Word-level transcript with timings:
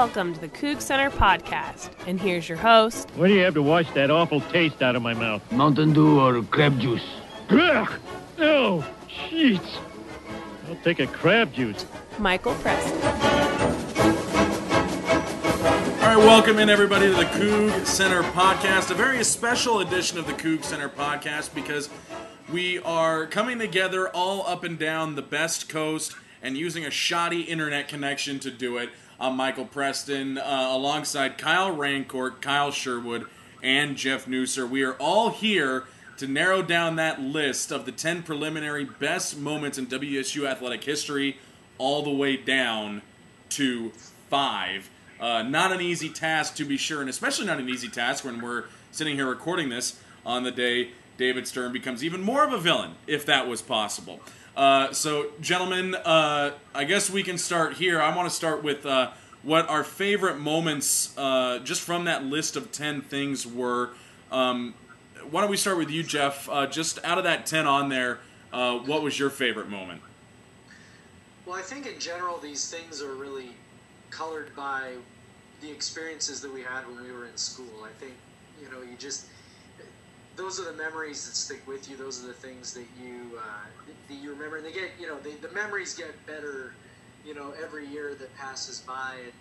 Welcome 0.00 0.32
to 0.32 0.40
the 0.40 0.48
Coug 0.48 0.80
Center 0.80 1.10
podcast. 1.10 1.90
And 2.06 2.18
here's 2.18 2.48
your 2.48 2.56
host. 2.56 3.10
Why 3.16 3.28
do 3.28 3.34
you 3.34 3.42
have 3.42 3.52
to 3.52 3.62
wash 3.62 3.90
that 3.90 4.10
awful 4.10 4.40
taste 4.40 4.80
out 4.80 4.96
of 4.96 5.02
my 5.02 5.12
mouth? 5.12 5.42
Mountain 5.52 5.92
Dew 5.92 6.18
or 6.18 6.42
crab 6.42 6.80
juice? 6.80 7.04
Ugh! 7.50 7.92
No! 8.38 8.82
Sheets! 9.08 9.76
I'll 10.66 10.76
take 10.76 11.00
a 11.00 11.06
crab 11.06 11.52
juice. 11.52 11.84
Michael 12.18 12.54
Preston. 12.54 12.98
All 16.00 16.16
right, 16.16 16.16
welcome 16.16 16.58
in 16.58 16.70
everybody 16.70 17.08
to 17.08 17.14
the 17.14 17.24
Coug 17.24 17.84
Center 17.84 18.22
podcast, 18.22 18.90
a 18.90 18.94
very 18.94 19.22
special 19.22 19.80
edition 19.80 20.16
of 20.16 20.26
the 20.26 20.32
Coug 20.32 20.64
Center 20.64 20.88
podcast 20.88 21.54
because 21.54 21.90
we 22.50 22.78
are 22.78 23.26
coming 23.26 23.58
together 23.58 24.08
all 24.08 24.46
up 24.46 24.64
and 24.64 24.78
down 24.78 25.16
the 25.16 25.20
best 25.20 25.68
coast 25.68 26.16
and 26.42 26.56
using 26.56 26.86
a 26.86 26.90
shoddy 26.90 27.42
internet 27.42 27.86
connection 27.86 28.38
to 28.38 28.50
do 28.50 28.78
it. 28.78 28.88
I'm 29.22 29.36
Michael 29.36 29.66
Preston 29.66 30.38
uh, 30.38 30.68
alongside 30.70 31.36
Kyle 31.36 31.76
Rancourt, 31.76 32.40
Kyle 32.40 32.70
Sherwood, 32.70 33.26
and 33.62 33.94
Jeff 33.94 34.24
Nusser. 34.24 34.66
We 34.66 34.82
are 34.82 34.94
all 34.94 35.28
here 35.28 35.84
to 36.16 36.26
narrow 36.26 36.62
down 36.62 36.96
that 36.96 37.20
list 37.20 37.70
of 37.70 37.84
the 37.84 37.92
10 37.92 38.22
preliminary 38.22 38.86
best 38.86 39.36
moments 39.36 39.76
in 39.76 39.88
WSU 39.88 40.46
athletic 40.48 40.84
history, 40.84 41.36
all 41.76 42.02
the 42.02 42.10
way 42.10 42.38
down 42.38 43.02
to 43.50 43.92
five. 44.30 44.88
Uh, 45.20 45.42
not 45.42 45.70
an 45.70 45.82
easy 45.82 46.08
task 46.08 46.54
to 46.54 46.64
be 46.64 46.78
sure, 46.78 47.02
and 47.02 47.10
especially 47.10 47.44
not 47.44 47.60
an 47.60 47.68
easy 47.68 47.88
task 47.88 48.24
when 48.24 48.40
we're 48.40 48.64
sitting 48.90 49.16
here 49.16 49.28
recording 49.28 49.68
this 49.68 50.00
on 50.24 50.44
the 50.44 50.50
day 50.50 50.92
David 51.20 51.46
Stern 51.46 51.70
becomes 51.70 52.02
even 52.02 52.22
more 52.22 52.42
of 52.44 52.54
a 52.54 52.58
villain, 52.58 52.92
if 53.06 53.26
that 53.26 53.46
was 53.46 53.60
possible. 53.60 54.20
Uh, 54.56 54.90
so, 54.94 55.32
gentlemen, 55.38 55.94
uh, 55.94 56.52
I 56.74 56.84
guess 56.84 57.10
we 57.10 57.22
can 57.22 57.36
start 57.36 57.74
here. 57.74 58.00
I 58.00 58.16
want 58.16 58.26
to 58.28 58.34
start 58.34 58.64
with 58.64 58.86
uh, 58.86 59.10
what 59.42 59.68
our 59.68 59.84
favorite 59.84 60.38
moments, 60.38 61.12
uh, 61.18 61.58
just 61.58 61.82
from 61.82 62.06
that 62.06 62.24
list 62.24 62.56
of 62.56 62.72
10 62.72 63.02
things, 63.02 63.46
were. 63.46 63.90
Um, 64.32 64.74
why 65.30 65.42
don't 65.42 65.50
we 65.50 65.58
start 65.58 65.76
with 65.76 65.90
you, 65.90 66.02
Jeff? 66.02 66.48
Uh, 66.48 66.66
just 66.66 66.98
out 67.04 67.18
of 67.18 67.24
that 67.24 67.44
10 67.44 67.66
on 67.66 67.90
there, 67.90 68.20
what 68.50 69.02
was 69.02 69.18
your 69.18 69.28
favorite 69.28 69.68
moment? 69.68 70.00
Well, 71.44 71.54
I 71.54 71.62
think 71.62 71.86
in 71.86 72.00
general, 72.00 72.38
these 72.38 72.70
things 72.70 73.02
are 73.02 73.12
really 73.12 73.50
colored 74.08 74.56
by 74.56 74.94
the 75.60 75.70
experiences 75.70 76.40
that 76.40 76.52
we 76.52 76.62
had 76.62 76.86
when 76.86 77.04
we 77.04 77.12
were 77.12 77.26
in 77.26 77.36
school. 77.36 77.84
I 77.84 77.90
think, 78.00 78.14
you 78.62 78.70
know, 78.70 78.80
you 78.80 78.96
just 78.96 79.26
those 80.40 80.58
are 80.58 80.64
the 80.64 80.72
memories 80.72 81.26
that 81.26 81.36
stick 81.36 81.66
with 81.68 81.90
you. 81.90 81.96
Those 81.96 82.24
are 82.24 82.26
the 82.26 82.32
things 82.32 82.72
that 82.72 82.86
you 83.02 83.38
uh, 83.38 83.92
that 84.08 84.14
you 84.14 84.32
remember, 84.32 84.56
and 84.56 84.64
they 84.64 84.72
get 84.72 84.90
you 84.98 85.06
know 85.06 85.18
they, 85.20 85.34
the 85.34 85.52
memories 85.52 85.94
get 85.94 86.14
better, 86.26 86.72
you 87.26 87.34
know, 87.34 87.52
every 87.62 87.86
year 87.86 88.14
that 88.14 88.34
passes 88.38 88.80
by. 88.80 89.16
And 89.22 89.32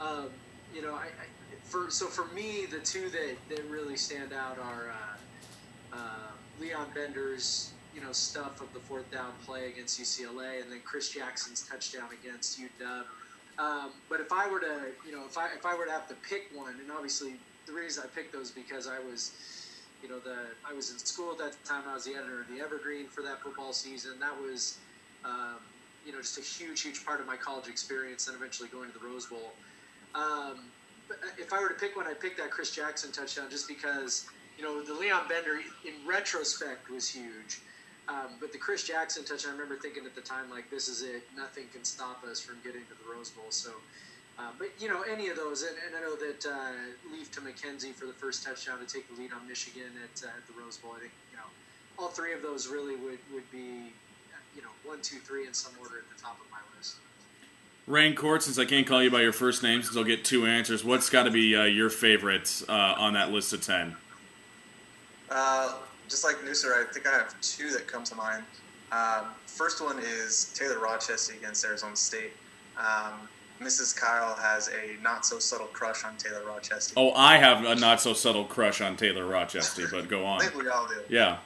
um, 0.00 0.30
you 0.74 0.82
know, 0.82 0.94
I, 0.94 1.04
I, 1.04 1.26
for 1.62 1.88
so 1.88 2.06
for 2.06 2.24
me, 2.34 2.66
the 2.66 2.80
two 2.80 3.08
that, 3.10 3.36
that 3.48 3.64
really 3.70 3.96
stand 3.96 4.32
out 4.32 4.58
are 4.58 4.90
uh, 4.90 5.96
uh, 5.96 6.30
Leon 6.60 6.88
Bender's 6.94 7.70
you 7.94 8.00
know 8.00 8.12
stuff 8.12 8.60
of 8.60 8.72
the 8.74 8.80
fourth 8.80 9.08
down 9.12 9.32
play 9.46 9.68
against 9.68 10.00
UCLA, 10.00 10.62
and 10.62 10.72
then 10.72 10.80
Chris 10.84 11.10
Jackson's 11.10 11.62
touchdown 11.62 12.08
against 12.22 12.60
UW. 12.60 13.04
Um, 13.58 13.90
but 14.08 14.20
if 14.20 14.32
I 14.32 14.50
were 14.50 14.60
to, 14.60 14.86
you 15.06 15.12
know, 15.12 15.26
if 15.26 15.38
I 15.38 15.46
if 15.56 15.64
I 15.64 15.76
were 15.76 15.84
to 15.84 15.92
have 15.92 16.08
to 16.08 16.16
pick 16.28 16.50
one, 16.52 16.74
and 16.80 16.90
obviously 16.90 17.34
the 17.66 17.72
reason 17.72 18.02
I 18.04 18.08
picked 18.08 18.32
those 18.32 18.50
because 18.50 18.88
I 18.88 18.98
was 18.98 19.30
you 20.02 20.08
know, 20.08 20.18
the 20.18 20.36
I 20.68 20.72
was 20.74 20.90
in 20.90 20.98
school 20.98 21.32
at 21.32 21.38
that 21.38 21.64
time. 21.64 21.84
I 21.88 21.94
was 21.94 22.04
the 22.04 22.14
editor 22.14 22.40
of 22.42 22.48
the 22.48 22.62
Evergreen 22.62 23.06
for 23.08 23.22
that 23.22 23.42
football 23.42 23.72
season. 23.72 24.12
That 24.20 24.38
was, 24.40 24.78
um, 25.24 25.58
you 26.06 26.12
know, 26.12 26.18
just 26.18 26.38
a 26.38 26.42
huge, 26.42 26.80
huge 26.82 27.04
part 27.04 27.20
of 27.20 27.26
my 27.26 27.36
college 27.36 27.68
experience, 27.68 28.28
and 28.28 28.36
eventually 28.36 28.68
going 28.68 28.90
to 28.90 28.98
the 28.98 29.04
Rose 29.04 29.26
Bowl. 29.26 29.52
Um, 30.14 30.60
but 31.08 31.18
if 31.38 31.52
I 31.52 31.60
were 31.60 31.68
to 31.68 31.74
pick 31.74 31.96
one, 31.96 32.06
I'd 32.06 32.20
pick 32.20 32.36
that 32.38 32.50
Chris 32.50 32.70
Jackson 32.70 33.12
touchdown, 33.12 33.50
just 33.50 33.68
because 33.68 34.26
you 34.56 34.64
know 34.64 34.82
the 34.82 34.94
Leon 34.94 35.24
Bender, 35.28 35.60
in 35.84 36.06
retrospect, 36.06 36.90
was 36.90 37.08
huge. 37.08 37.60
Um, 38.08 38.30
but 38.40 38.50
the 38.50 38.58
Chris 38.58 38.86
Jackson 38.86 39.24
touchdown, 39.24 39.52
I 39.52 39.54
remember 39.54 39.80
thinking 39.80 40.04
at 40.04 40.16
the 40.16 40.20
time, 40.20 40.50
like, 40.50 40.68
this 40.68 40.88
is 40.88 41.02
it. 41.02 41.22
Nothing 41.36 41.66
can 41.72 41.84
stop 41.84 42.24
us 42.24 42.40
from 42.40 42.56
getting 42.64 42.82
to 42.82 42.94
the 42.94 43.14
Rose 43.14 43.30
Bowl. 43.30 43.44
So 43.50 43.70
uh, 44.38 44.50
but 44.58 44.68
you 44.78 44.88
know 44.88 45.02
any 45.02 45.28
of 45.28 45.36
those, 45.36 45.62
and, 45.62 45.76
and 45.86 45.96
I 45.96 46.00
know 46.00 46.16
that 46.16 46.46
uh, 46.46 47.12
Leaf 47.12 47.30
to 47.32 47.40
McKenzie 47.40 47.94
for 47.94 48.06
the 48.06 48.12
first 48.12 48.44
touchdown 48.44 48.78
to 48.78 48.86
take 48.86 49.08
the 49.14 49.20
lead 49.20 49.32
on 49.32 49.46
Michigan 49.46 49.90
at, 50.02 50.22
uh, 50.22 50.28
at 50.28 50.46
the 50.46 50.60
Rose 50.60 50.76
Bowl. 50.76 50.92
I 50.96 51.00
think 51.00 51.12
you 51.30 51.36
know 51.36 51.44
all 51.98 52.08
three 52.08 52.32
of 52.32 52.42
those 52.42 52.68
really 52.68 52.96
would, 52.96 53.18
would 53.32 53.50
be 53.50 53.92
you 54.54 54.62
know 54.62 54.70
one, 54.84 55.00
two, 55.02 55.18
three 55.18 55.46
in 55.46 55.54
some 55.54 55.72
order 55.80 55.96
at 55.98 56.16
the 56.16 56.22
top 56.22 56.38
of 56.40 56.50
my 56.50 56.58
list. 56.76 56.96
Rancourt, 57.88 58.42
since 58.42 58.58
I 58.58 58.64
can't 58.64 58.86
call 58.86 59.02
you 59.02 59.10
by 59.10 59.22
your 59.22 59.32
first 59.32 59.62
name, 59.62 59.82
since 59.82 59.96
I'll 59.96 60.04
get 60.04 60.24
two 60.24 60.46
answers, 60.46 60.84
what's 60.84 61.10
got 61.10 61.24
to 61.24 61.30
be 61.30 61.56
uh, 61.56 61.64
your 61.64 61.90
favorite 61.90 62.62
uh, 62.68 62.94
on 62.96 63.14
that 63.14 63.30
list 63.30 63.52
of 63.52 63.62
ten? 63.64 63.96
Uh, 65.30 65.74
just 66.08 66.24
like 66.24 66.36
Nusser, 66.36 66.72
I 66.72 66.90
think 66.92 67.06
I 67.06 67.12
have 67.12 67.40
two 67.40 67.70
that 67.70 67.86
come 67.86 68.04
to 68.04 68.14
mind. 68.14 68.44
Um, 68.92 69.26
first 69.46 69.80
one 69.80 69.98
is 70.00 70.52
Taylor 70.54 70.76
Rochestie 70.76 71.36
against 71.36 71.64
Arizona 71.64 71.94
State. 71.94 72.32
Um, 72.76 73.28
Mrs. 73.60 73.94
Kyle 73.94 74.34
has 74.34 74.68
a 74.68 75.00
not 75.02 75.26
so 75.26 75.38
subtle 75.38 75.66
crush 75.66 76.04
on 76.04 76.16
Taylor 76.16 76.42
Rochestie. 76.42 76.94
Oh, 76.96 77.12
I 77.12 77.36
have 77.36 77.64
a 77.64 77.74
not 77.74 78.00
so 78.00 78.14
subtle 78.14 78.44
crush 78.44 78.80
on 78.80 78.96
Taylor 78.96 79.24
Rochestie, 79.24 79.90
but 79.90 80.08
go 80.08 80.24
on. 80.24 80.40
I 80.40 80.46
think 80.46 80.62
we 80.62 80.68
all 80.68 80.88
do. 80.88 81.00
Yeah. 81.08 81.38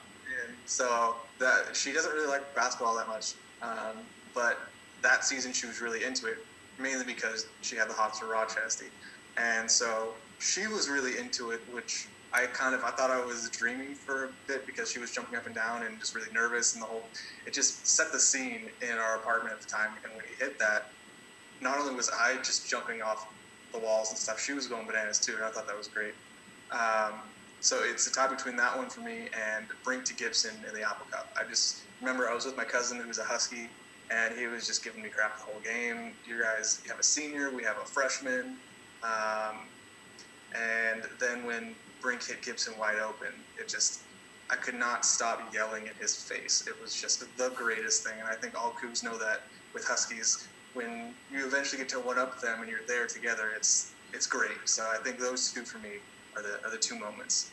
And 0.45 0.55
so 0.65 1.15
that 1.39 1.75
she 1.75 1.91
doesn't 1.91 2.13
really 2.13 2.27
like 2.27 2.55
basketball 2.55 2.95
that 2.95 3.07
much, 3.07 3.33
um, 3.61 3.97
but 4.33 4.59
that 5.01 5.25
season 5.25 5.51
she 5.51 5.67
was 5.67 5.81
really 5.81 6.03
into 6.05 6.27
it, 6.27 6.37
mainly 6.79 7.03
because 7.03 7.47
she 7.61 7.75
had 7.75 7.89
the 7.89 7.93
hots 7.93 8.19
for 8.19 8.27
Rochestie, 8.27 8.89
and 9.37 9.69
so 9.69 10.13
she 10.39 10.67
was 10.67 10.89
really 10.89 11.17
into 11.17 11.51
it, 11.51 11.61
which 11.71 12.07
I 12.35 12.45
kind 12.47 12.73
of 12.73 12.83
I 12.83 12.91
thought 12.91 13.11
I 13.11 13.23
was 13.25 13.49
dreaming 13.49 13.93
for 13.93 14.25
a 14.25 14.29
bit 14.47 14.65
because 14.65 14.91
she 14.91 14.99
was 14.99 15.11
jumping 15.11 15.37
up 15.37 15.45
and 15.45 15.55
down 15.55 15.83
and 15.83 15.99
just 15.99 16.15
really 16.15 16.31
nervous 16.33 16.73
and 16.73 16.81
the 16.81 16.87
whole 16.87 17.03
it 17.45 17.53
just 17.53 17.87
set 17.87 18.11
the 18.11 18.19
scene 18.19 18.69
in 18.81 18.97
our 18.97 19.15
apartment 19.15 19.53
at 19.53 19.61
the 19.61 19.67
time 19.67 19.91
and 20.03 20.13
when 20.13 20.25
he 20.25 20.35
hit 20.43 20.59
that 20.59 20.91
not 21.61 21.77
only 21.79 21.95
was 21.95 22.09
I 22.09 22.37
just 22.37 22.69
jumping 22.69 23.01
off 23.01 23.27
the 23.71 23.79
walls 23.79 24.09
and 24.09 24.17
stuff, 24.17 24.39
she 24.39 24.53
was 24.53 24.67
going 24.67 24.87
bananas 24.87 25.19
too, 25.19 25.33
and 25.35 25.43
I 25.43 25.49
thought 25.49 25.67
that 25.67 25.77
was 25.77 25.87
great. 25.87 26.13
Um, 26.71 27.21
so 27.59 27.81
it's 27.83 28.07
a 28.07 28.11
tie 28.11 28.27
between 28.27 28.55
that 28.57 28.77
one 28.77 28.89
for 28.89 29.01
me 29.01 29.29
and 29.33 29.65
Brink 29.83 30.05
to 30.05 30.13
Gibson 30.13 30.55
in 30.67 30.73
the 30.75 30.83
Apple 30.83 31.07
Cup. 31.09 31.35
I 31.39 31.47
just 31.47 31.81
remember 31.99 32.29
I 32.29 32.33
was 32.33 32.45
with 32.45 32.57
my 32.57 32.63
cousin 32.63 32.99
who 32.99 33.07
was 33.07 33.17
a 33.17 33.23
Husky, 33.23 33.69
and 34.11 34.37
he 34.37 34.47
was 34.47 34.67
just 34.67 34.83
giving 34.83 35.01
me 35.01 35.09
crap 35.09 35.37
the 35.37 35.43
whole 35.43 35.61
game. 35.61 36.13
You 36.27 36.41
guys, 36.41 36.81
you 36.83 36.91
have 36.91 36.99
a 36.99 37.03
senior, 37.03 37.49
we 37.49 37.63
have 37.63 37.77
a 37.77 37.85
freshman, 37.85 38.57
um, 39.03 39.67
and 40.53 41.03
then 41.19 41.45
when 41.45 41.75
Brink 42.01 42.23
hit 42.23 42.41
Gibson 42.41 42.77
wide 42.77 42.99
open, 42.99 43.33
it 43.59 43.67
just 43.67 44.01
I 44.49 44.55
could 44.55 44.75
not 44.75 45.05
stop 45.05 45.51
yelling 45.51 45.87
at 45.87 45.95
his 45.95 46.15
face. 46.15 46.65
It 46.67 46.79
was 46.79 46.93
just 46.93 47.19
the 47.37 47.49
greatest 47.55 48.03
thing, 48.03 48.19
and 48.19 48.29
I 48.29 48.35
think 48.35 48.53
all 48.53 48.73
Cougs 48.73 49.03
know 49.03 49.17
that 49.17 49.41
with 49.73 49.85
Huskies 49.85 50.47
when 50.75 51.13
you 51.31 51.45
eventually 51.45 51.79
get 51.79 51.89
to 51.89 51.99
one 51.99 52.19
up 52.19 52.39
them 52.39 52.61
and 52.61 52.69
you're 52.69 52.85
there 52.87 53.07
together, 53.07 53.49
it's 53.55 53.93
it's 54.13 54.27
great. 54.27 54.57
So 54.65 54.83
I 54.83 55.01
think 55.03 55.19
those 55.19 55.51
two 55.51 55.63
for 55.63 55.79
me 55.79 55.93
are 56.35 56.43
the 56.43 56.63
are 56.63 56.71
the 56.71 56.77
two 56.77 56.99
moments. 56.99 57.51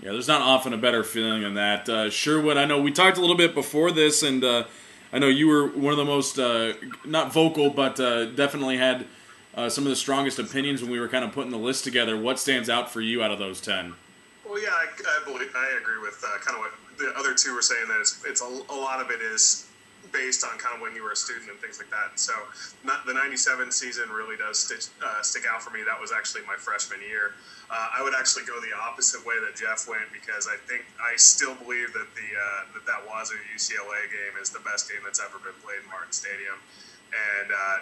Yeah, 0.00 0.12
there's 0.12 0.28
not 0.28 0.42
often 0.42 0.74
a 0.74 0.76
better 0.76 1.02
feeling 1.04 1.42
than 1.42 1.54
that. 1.54 1.88
Uh, 1.88 2.10
Sherwood, 2.10 2.58
I 2.58 2.66
know 2.66 2.80
we 2.82 2.92
talked 2.92 3.16
a 3.16 3.20
little 3.20 3.36
bit 3.36 3.54
before 3.54 3.90
this, 3.92 4.22
and 4.22 4.44
uh, 4.44 4.64
I 5.10 5.18
know 5.18 5.28
you 5.28 5.48
were 5.48 5.68
one 5.68 5.92
of 5.92 5.96
the 5.96 6.04
most 6.04 6.38
uh, 6.38 6.74
not 7.04 7.32
vocal, 7.32 7.70
but 7.70 7.98
uh, 7.98 8.26
definitely 8.26 8.76
had 8.76 9.06
uh, 9.54 9.70
some 9.70 9.84
of 9.84 9.90
the 9.90 9.96
strongest 9.96 10.38
opinions 10.38 10.82
when 10.82 10.90
we 10.90 11.00
were 11.00 11.08
kind 11.08 11.24
of 11.24 11.32
putting 11.32 11.50
the 11.50 11.56
list 11.58 11.84
together. 11.84 12.14
What 12.14 12.38
stands 12.38 12.68
out 12.68 12.90
for 12.90 13.00
you 13.00 13.22
out 13.22 13.30
of 13.30 13.38
those 13.38 13.60
ten? 13.60 13.94
Well, 14.44 14.62
yeah, 14.62 14.68
I, 14.70 14.86
I 14.86 15.24
believe 15.24 15.50
I 15.56 15.78
agree 15.80 16.00
with 16.02 16.22
uh, 16.22 16.38
kind 16.40 16.56
of 16.56 16.60
what 16.60 16.72
the 16.98 17.18
other 17.18 17.34
two 17.34 17.54
were 17.54 17.62
saying. 17.62 17.88
That 17.88 18.00
it's, 18.00 18.22
it's 18.26 18.42
a, 18.42 18.44
a 18.44 18.76
lot 18.76 19.00
of 19.00 19.10
it 19.10 19.22
is 19.22 19.66
based 20.12 20.44
on 20.44 20.58
kind 20.58 20.74
of 20.74 20.80
when 20.80 20.94
you 20.94 21.02
were 21.02 21.12
a 21.12 21.16
student 21.16 21.50
and 21.50 21.58
things 21.58 21.78
like 21.78 21.90
that. 21.90 22.10
And 22.10 22.18
so 22.18 22.34
not, 22.84 23.06
the 23.06 23.14
97 23.14 23.70
season 23.70 24.10
really 24.10 24.36
does 24.36 24.58
stitch, 24.58 24.88
uh, 25.02 25.22
stick 25.22 25.44
out 25.48 25.62
for 25.62 25.70
me. 25.70 25.80
That 25.86 26.00
was 26.00 26.12
actually 26.12 26.42
my 26.46 26.56
freshman 26.56 27.00
year. 27.00 27.34
Uh, 27.70 27.98
I 27.98 28.02
would 28.02 28.14
actually 28.14 28.44
go 28.44 28.60
the 28.60 28.74
opposite 28.76 29.26
way 29.26 29.34
that 29.42 29.58
Jeff 29.58 29.88
went 29.88 30.06
because 30.12 30.46
I 30.46 30.54
think 30.70 30.86
I 31.02 31.16
still 31.16 31.54
believe 31.54 31.92
that 31.94 32.06
the 32.14 32.28
uh, 32.30 32.62
that 32.78 32.86
that 32.86 33.02
was 33.02 33.34
a 33.34 33.38
UCLA 33.50 34.06
game 34.06 34.38
is 34.40 34.50
the 34.50 34.62
best 34.62 34.86
game 34.86 35.02
that's 35.02 35.18
ever 35.18 35.42
been 35.42 35.56
played 35.66 35.82
in 35.82 35.88
Martin 35.90 36.14
Stadium, 36.14 36.54
and 37.10 37.50
uh, 37.50 37.78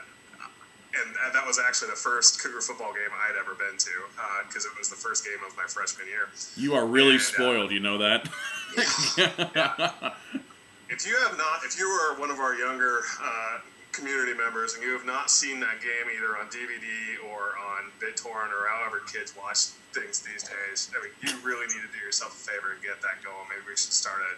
and 1.03 1.35
that 1.35 1.47
was 1.47 1.59
actually 1.59 1.91
the 1.91 1.97
first 1.97 2.43
Cougar 2.43 2.61
football 2.61 2.93
game 2.93 3.11
I'd 3.13 3.37
ever 3.39 3.55
been 3.55 3.77
to 3.77 3.91
because 4.49 4.65
uh, 4.65 4.71
it 4.71 4.79
was 4.79 4.89
the 4.89 4.97
first 4.97 5.25
game 5.25 5.43
of 5.47 5.57
my 5.57 5.65
freshman 5.65 6.07
year. 6.07 6.29
You 6.57 6.75
are 6.75 6.87
really 6.87 7.13
and, 7.13 7.21
uh, 7.21 7.25
spoiled, 7.25 7.71
uh, 7.71 7.75
you 7.75 7.81
know 7.81 7.99
that. 7.99 8.29
yeah. 9.19 9.51
yeah. 9.55 10.15
If 10.89 11.07
you 11.07 11.17
have 11.27 11.39
not, 11.39 11.65
if 11.65 11.79
you 11.79 11.87
are 11.87 12.19
one 12.19 12.31
of 12.31 12.39
our 12.41 12.55
younger 12.55 13.01
uh, 13.23 13.59
community 13.93 14.35
members 14.35 14.75
and 14.75 14.83
you 14.83 14.93
have 14.93 15.07
not 15.07 15.31
seen 15.31 15.61
that 15.61 15.81
game 15.81 16.11
either 16.11 16.37
on 16.37 16.47
DVD 16.51 17.23
or 17.31 17.55
on 17.57 17.91
BitTorrent 18.03 18.51
or 18.51 18.67
however 18.69 19.01
kids 19.07 19.33
watch 19.39 19.73
things 19.95 20.21
these 20.21 20.43
days, 20.43 20.91
I 20.93 21.03
mean, 21.03 21.15
you 21.23 21.33
really 21.47 21.67
need 21.67 21.81
to 21.81 21.93
do 21.95 22.03
yourself 22.05 22.35
a 22.35 22.51
favor 22.51 22.73
and 22.75 22.83
get 22.83 23.01
that 23.03 23.23
going. 23.23 23.47
Maybe 23.49 23.63
we 23.69 23.77
should 23.77 23.95
start 23.95 24.21
a 24.21 24.33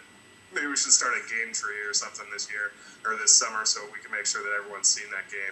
maybe 0.55 0.67
we 0.67 0.77
should 0.77 0.95
start 0.95 1.11
a 1.11 1.23
game 1.27 1.51
tree 1.51 1.83
or 1.83 1.93
something 1.93 2.25
this 2.31 2.47
year 2.47 2.71
or 3.03 3.19
this 3.19 3.35
summer 3.35 3.65
so 3.65 3.83
we 3.91 3.99
can 3.99 4.11
make 4.11 4.25
sure 4.25 4.39
that 4.43 4.55
everyone's 4.55 4.87
seen 4.87 5.11
that 5.11 5.27
game. 5.27 5.51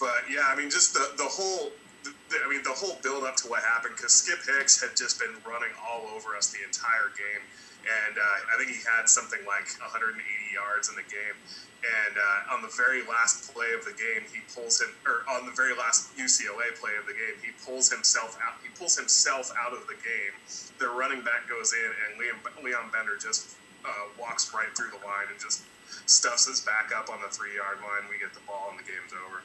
But 0.00 0.24
yeah, 0.32 0.48
I 0.48 0.56
mean, 0.56 0.70
just 0.70 0.94
the 0.94 1.12
the 1.18 1.28
whole 1.28 1.72
I 2.06 2.48
mean, 2.48 2.62
the 2.62 2.72
whole 2.72 2.96
build 3.02 3.24
up 3.24 3.36
to 3.44 3.48
what 3.48 3.62
happened 3.62 3.94
because 3.96 4.14
Skip 4.14 4.40
Hicks 4.46 4.80
had 4.80 4.96
just 4.96 5.20
been 5.20 5.34
running 5.44 5.74
all 5.84 6.08
over 6.14 6.36
us 6.36 6.48
the 6.48 6.64
entire 6.64 7.12
game, 7.12 7.42
and 7.84 8.14
uh, 8.18 8.52
I 8.52 8.54
think 8.58 8.70
he 8.70 8.80
had 8.84 9.08
something 9.08 9.40
like 9.48 9.66
180 9.80 10.20
yards 10.52 10.88
in 10.88 10.96
the 10.96 11.06
game. 11.08 11.36
And 11.80 12.14
uh, 12.20 12.54
on 12.54 12.60
the 12.60 12.68
very 12.76 13.00
last 13.08 13.56
play 13.56 13.72
of 13.72 13.88
the 13.88 13.96
game, 13.96 14.28
he 14.28 14.44
pulls 14.52 14.84
him, 14.84 14.92
or 15.08 15.24
on 15.32 15.48
the 15.48 15.56
very 15.56 15.72
last 15.72 16.12
UCLA 16.12 16.76
play 16.76 16.92
of 17.00 17.08
the 17.08 17.16
game, 17.16 17.40
he 17.40 17.56
pulls 17.64 17.88
himself 17.88 18.36
out. 18.44 18.60
He 18.60 18.68
pulls 18.76 19.00
himself 19.00 19.48
out 19.56 19.72
of 19.72 19.88
the 19.88 19.96
game. 19.96 20.34
Their 20.76 20.92
running 20.92 21.24
back 21.24 21.48
goes 21.48 21.72
in, 21.72 21.90
and 22.04 22.20
Liam, 22.20 22.36
Leon 22.60 22.92
Bender 22.92 23.16
just 23.16 23.56
uh, 23.84 24.12
walks 24.20 24.52
right 24.52 24.68
through 24.76 24.92
the 24.92 25.00
line 25.00 25.32
and 25.32 25.40
just 25.40 25.64
stuffs 26.04 26.46
his 26.46 26.60
back 26.60 26.92
up 26.92 27.08
on 27.08 27.20
the 27.24 27.32
three 27.32 27.56
yard 27.56 27.80
line. 27.80 28.04
We 28.12 28.20
get 28.20 28.36
the 28.36 28.44
ball, 28.44 28.76
and 28.76 28.78
the 28.78 28.84
game's 28.84 29.16
over. 29.16 29.40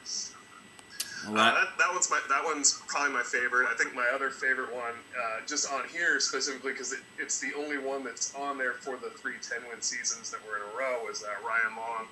Uh, 1.28 1.34
that, 1.34 1.78
that 1.78 1.92
one's 1.92 2.10
my 2.10 2.20
that 2.28 2.44
one's 2.44 2.82
probably 2.86 3.12
my 3.12 3.22
favorite. 3.22 3.68
I 3.70 3.74
think 3.74 3.94
my 3.94 4.06
other 4.14 4.30
favorite 4.30 4.74
one, 4.74 4.94
uh, 5.16 5.46
just 5.46 5.70
on 5.72 5.82
here 5.88 6.20
specifically 6.20 6.72
because 6.72 6.92
it, 6.92 7.00
it's 7.18 7.40
the 7.40 7.52
only 7.56 7.78
one 7.78 8.04
that's 8.04 8.34
on 8.34 8.58
there 8.58 8.74
for 8.74 8.96
the 8.96 9.10
three 9.10 9.34
10 9.40 9.68
win 9.68 9.80
seasons 9.80 10.30
that 10.30 10.40
were 10.46 10.56
in 10.56 10.62
a 10.62 10.78
row, 10.78 11.08
is 11.10 11.20
that 11.22 11.42
Ryan 11.44 11.76
Long. 11.76 12.06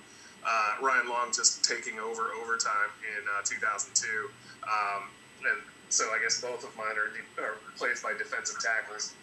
Uh, 0.44 0.74
Ryan 0.82 1.08
Long 1.08 1.28
just 1.32 1.64
taking 1.64 1.98
over 1.98 2.32
overtime 2.42 2.92
in 3.00 3.24
uh, 3.38 3.42
2002, 3.44 4.28
um, 4.64 5.08
and 5.48 5.62
so 5.88 6.04
I 6.10 6.18
guess 6.20 6.40
both 6.40 6.64
of 6.64 6.76
mine 6.76 6.96
are, 6.98 7.08
de- 7.08 7.42
are 7.42 7.56
placed 7.78 8.02
by 8.02 8.12
defensive 8.12 8.56
tackles. 8.60 9.14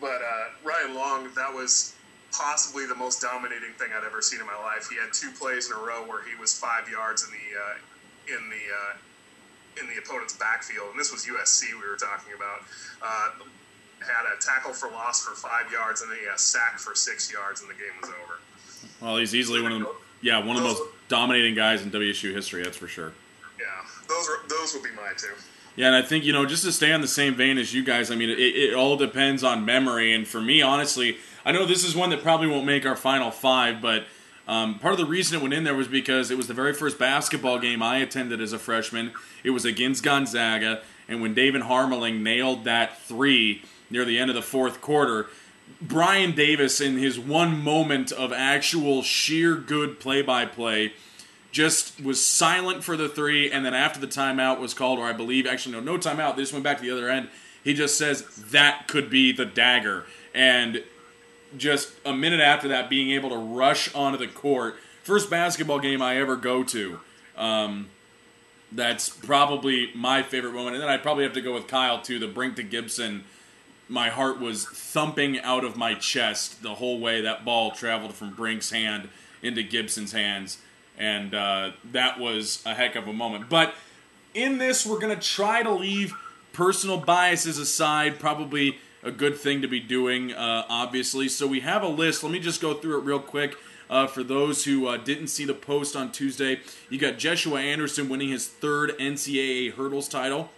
But 0.00 0.22
uh, 0.22 0.54
Ryan 0.62 0.94
Long, 0.94 1.28
that 1.34 1.52
was 1.52 1.94
possibly 2.32 2.86
the 2.86 2.94
most 2.94 3.20
dominating 3.20 3.72
thing 3.78 3.90
I'd 3.96 4.04
ever 4.04 4.22
seen 4.22 4.40
in 4.40 4.46
my 4.46 4.56
life. 4.58 4.88
He 4.88 4.96
had 4.96 5.12
two 5.12 5.30
plays 5.32 5.66
in 5.66 5.76
a 5.76 5.80
row 5.80 6.06
where 6.06 6.22
he 6.22 6.38
was 6.38 6.56
five 6.56 6.88
yards 6.88 7.24
in 7.24 7.30
the 7.30 7.46
uh, 7.58 8.36
in 8.38 8.48
the 8.48 8.64
uh, 8.70 8.96
in 9.80 9.88
the 9.88 9.98
opponent's 9.98 10.36
backfield, 10.36 10.90
and 10.90 10.98
this 10.98 11.12
was 11.12 11.24
USC 11.24 11.72
we 11.80 11.88
were 11.88 11.96
talking 11.96 12.32
about. 12.34 12.60
Uh, 13.02 13.44
had 14.00 14.24
a 14.34 14.40
tackle 14.40 14.72
for 14.72 14.90
loss 14.90 15.24
for 15.24 15.34
five 15.34 15.70
yards, 15.70 16.02
and 16.02 16.10
then 16.10 16.18
he 16.18 16.24
had 16.24 16.34
a 16.34 16.38
sack 16.38 16.78
for 16.78 16.94
six 16.94 17.32
yards, 17.32 17.60
and 17.60 17.68
the 17.68 17.74
game 17.74 17.92
was 18.00 18.10
over. 18.10 18.40
Well, 19.00 19.16
he's 19.18 19.34
easily 19.34 19.60
one 19.60 19.72
of 19.72 19.80
the 19.80 19.88
yeah 20.22 20.38
one 20.38 20.56
of 20.56 20.62
the 20.62 20.68
most 20.68 20.82
dominating 21.08 21.54
guys 21.54 21.82
in 21.82 21.90
WSU 21.90 22.32
history. 22.34 22.62
That's 22.62 22.76
for 22.76 22.88
sure. 22.88 23.12
Yeah, 23.58 23.66
those 24.08 24.28
are 24.28 24.48
those 24.48 24.74
would 24.74 24.82
be 24.82 24.90
my 24.90 25.12
two. 25.16 25.28
Yeah, 25.76 25.88
and 25.88 25.96
I 25.96 26.02
think 26.02 26.24
you 26.24 26.32
know 26.32 26.46
just 26.46 26.64
to 26.64 26.72
stay 26.72 26.92
on 26.92 27.00
the 27.00 27.08
same 27.08 27.34
vein 27.34 27.58
as 27.58 27.74
you 27.74 27.84
guys. 27.84 28.10
I 28.10 28.16
mean, 28.16 28.30
it, 28.30 28.38
it 28.38 28.74
all 28.74 28.96
depends 28.96 29.44
on 29.44 29.64
memory, 29.64 30.14
and 30.14 30.26
for 30.26 30.40
me, 30.40 30.62
honestly, 30.62 31.18
I 31.44 31.52
know 31.52 31.66
this 31.66 31.84
is 31.84 31.94
one 31.94 32.10
that 32.10 32.22
probably 32.22 32.48
won't 32.48 32.66
make 32.66 32.86
our 32.86 32.96
final 32.96 33.30
five, 33.30 33.80
but 33.80 34.06
um, 34.50 34.80
part 34.80 34.92
of 34.92 34.98
the 34.98 35.06
reason 35.06 35.38
it 35.38 35.42
went 35.42 35.54
in 35.54 35.62
there 35.62 35.76
was 35.76 35.86
because 35.86 36.32
it 36.32 36.36
was 36.36 36.48
the 36.48 36.54
very 36.54 36.74
first 36.74 36.98
basketball 36.98 37.60
game 37.60 37.84
I 37.84 37.98
attended 37.98 38.40
as 38.40 38.52
a 38.52 38.58
freshman. 38.58 39.12
It 39.44 39.50
was 39.50 39.64
against 39.64 40.02
Gonzaga, 40.02 40.82
and 41.08 41.22
when 41.22 41.36
Daven 41.36 41.62
Harmeling 41.62 42.20
nailed 42.22 42.64
that 42.64 43.00
three 43.00 43.62
near 43.90 44.04
the 44.04 44.18
end 44.18 44.28
of 44.28 44.34
the 44.34 44.42
fourth 44.42 44.80
quarter, 44.80 45.28
Brian 45.80 46.32
Davis, 46.32 46.80
in 46.80 46.98
his 46.98 47.16
one 47.16 47.62
moment 47.62 48.10
of 48.10 48.32
actual 48.32 49.02
sheer 49.02 49.54
good 49.54 50.00
play-by-play, 50.00 50.94
just 51.52 52.02
was 52.02 52.24
silent 52.24 52.82
for 52.82 52.96
the 52.96 53.08
three, 53.08 53.52
and 53.52 53.64
then 53.64 53.72
after 53.72 54.00
the 54.00 54.08
timeout 54.08 54.58
was 54.58 54.74
called, 54.74 54.98
or 54.98 55.06
I 55.06 55.12
believe 55.12 55.46
actually 55.46 55.76
no, 55.76 55.80
no 55.80 55.96
timeout. 55.96 56.34
They 56.34 56.42
just 56.42 56.52
went 56.52 56.64
back 56.64 56.78
to 56.78 56.82
the 56.82 56.90
other 56.90 57.08
end. 57.08 57.28
He 57.62 57.72
just 57.72 57.96
says 57.96 58.24
that 58.50 58.88
could 58.88 59.10
be 59.10 59.30
the 59.30 59.44
dagger, 59.44 60.06
and 60.34 60.82
just 61.56 61.92
a 62.04 62.12
minute 62.12 62.40
after 62.40 62.68
that, 62.68 62.90
being 62.90 63.10
able 63.10 63.30
to 63.30 63.36
rush 63.36 63.94
onto 63.94 64.18
the 64.18 64.26
court. 64.26 64.76
First 65.02 65.30
basketball 65.30 65.78
game 65.78 66.02
I 66.02 66.16
ever 66.16 66.36
go 66.36 66.62
to. 66.64 67.00
Um, 67.36 67.88
that's 68.72 69.08
probably 69.08 69.90
my 69.94 70.22
favorite 70.22 70.52
moment. 70.52 70.76
And 70.76 70.82
then 70.82 70.90
I'd 70.90 71.02
probably 71.02 71.24
have 71.24 71.32
to 71.32 71.40
go 71.40 71.54
with 71.54 71.66
Kyle, 71.66 72.00
too. 72.00 72.18
The 72.18 72.28
Brink 72.28 72.56
to 72.56 72.62
Gibson. 72.62 73.24
My 73.88 74.08
heart 74.08 74.38
was 74.38 74.66
thumping 74.66 75.40
out 75.40 75.64
of 75.64 75.76
my 75.76 75.94
chest 75.94 76.62
the 76.62 76.76
whole 76.76 77.00
way 77.00 77.22
that 77.22 77.44
ball 77.44 77.72
traveled 77.72 78.14
from 78.14 78.30
Brink's 78.34 78.70
hand 78.70 79.08
into 79.42 79.62
Gibson's 79.62 80.12
hands. 80.12 80.58
And 80.96 81.34
uh, 81.34 81.72
that 81.90 82.20
was 82.20 82.62
a 82.64 82.74
heck 82.74 82.94
of 82.94 83.08
a 83.08 83.12
moment. 83.12 83.48
But 83.48 83.74
in 84.34 84.58
this, 84.58 84.86
we're 84.86 85.00
to 85.16 85.20
try 85.20 85.62
to 85.62 85.72
leave 85.72 86.14
personal 86.52 86.98
biases 86.98 87.58
aside. 87.58 88.20
Probably 88.20 88.78
a 89.02 89.10
good 89.10 89.36
thing 89.36 89.62
to 89.62 89.68
be 89.68 89.80
doing, 89.80 90.32
uh, 90.32 90.64
obviously. 90.68 91.28
So 91.28 91.46
we 91.46 91.60
have 91.60 91.82
a 91.82 91.88
list. 91.88 92.22
Let 92.22 92.32
me 92.32 92.38
just 92.38 92.60
go 92.60 92.74
through 92.74 92.98
it 92.98 93.04
real 93.04 93.20
quick. 93.20 93.56
Uh, 93.88 94.06
for 94.06 94.22
those 94.22 94.64
who 94.64 94.86
uh, 94.86 94.96
didn't 94.96 95.26
see 95.26 95.44
the 95.44 95.54
post 95.54 95.96
on 95.96 96.12
Tuesday, 96.12 96.60
you 96.88 96.98
got 96.98 97.18
Jeshua 97.18 97.60
Anderson 97.60 98.08
winning 98.08 98.28
his 98.28 98.46
third 98.46 98.96
NCAA 98.98 99.72
hurdles 99.72 100.08
title. 100.08 100.50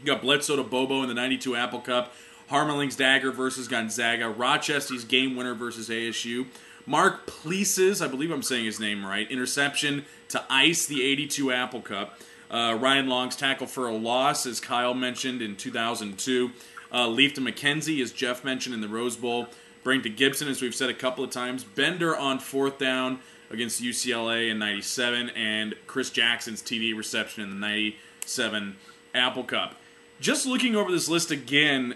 You 0.00 0.06
got 0.06 0.22
Bledsoe 0.22 0.56
to 0.56 0.64
Bobo 0.64 1.02
in 1.02 1.08
the 1.08 1.14
92 1.14 1.54
Apple 1.54 1.80
Cup. 1.80 2.12
Harmeling's 2.48 2.96
Dagger 2.96 3.30
versus 3.30 3.68
Gonzaga. 3.68 4.28
Rochestie's 4.28 5.04
game 5.04 5.36
winner 5.36 5.54
versus 5.54 5.88
ASU. 5.88 6.46
Mark 6.86 7.26
Pleases, 7.26 8.00
I 8.00 8.08
believe 8.08 8.30
I'm 8.30 8.42
saying 8.42 8.64
his 8.64 8.80
name 8.80 9.04
right, 9.04 9.30
interception 9.30 10.06
to 10.30 10.42
ice 10.48 10.86
the 10.86 11.04
82 11.04 11.52
Apple 11.52 11.82
Cup. 11.82 12.18
Uh, 12.50 12.78
Ryan 12.80 13.08
Long's 13.08 13.36
tackle 13.36 13.66
for 13.66 13.86
a 13.86 13.94
loss, 13.94 14.46
as 14.46 14.58
Kyle 14.58 14.94
mentioned 14.94 15.42
in 15.42 15.54
2002. 15.54 16.50
Uh, 16.92 17.08
Leaf 17.08 17.34
to 17.34 17.40
McKenzie, 17.40 18.02
as 18.02 18.12
Jeff 18.12 18.44
mentioned 18.44 18.74
in 18.74 18.80
the 18.80 18.88
Rose 18.88 19.16
Bowl. 19.16 19.48
Brink 19.82 20.02
to 20.02 20.10
Gibson, 20.10 20.48
as 20.48 20.60
we've 20.60 20.74
said 20.74 20.90
a 20.90 20.94
couple 20.94 21.22
of 21.22 21.30
times. 21.30 21.64
Bender 21.64 22.16
on 22.16 22.38
fourth 22.38 22.78
down 22.78 23.20
against 23.50 23.82
UCLA 23.82 24.50
in 24.50 24.58
97. 24.58 25.30
And 25.30 25.74
Chris 25.86 26.10
Jackson's 26.10 26.62
TD 26.62 26.96
reception 26.96 27.42
in 27.42 27.50
the 27.50 27.56
97 27.56 28.76
Apple 29.14 29.44
Cup. 29.44 29.76
Just 30.20 30.46
looking 30.46 30.74
over 30.74 30.90
this 30.90 31.08
list 31.08 31.30
again, 31.30 31.94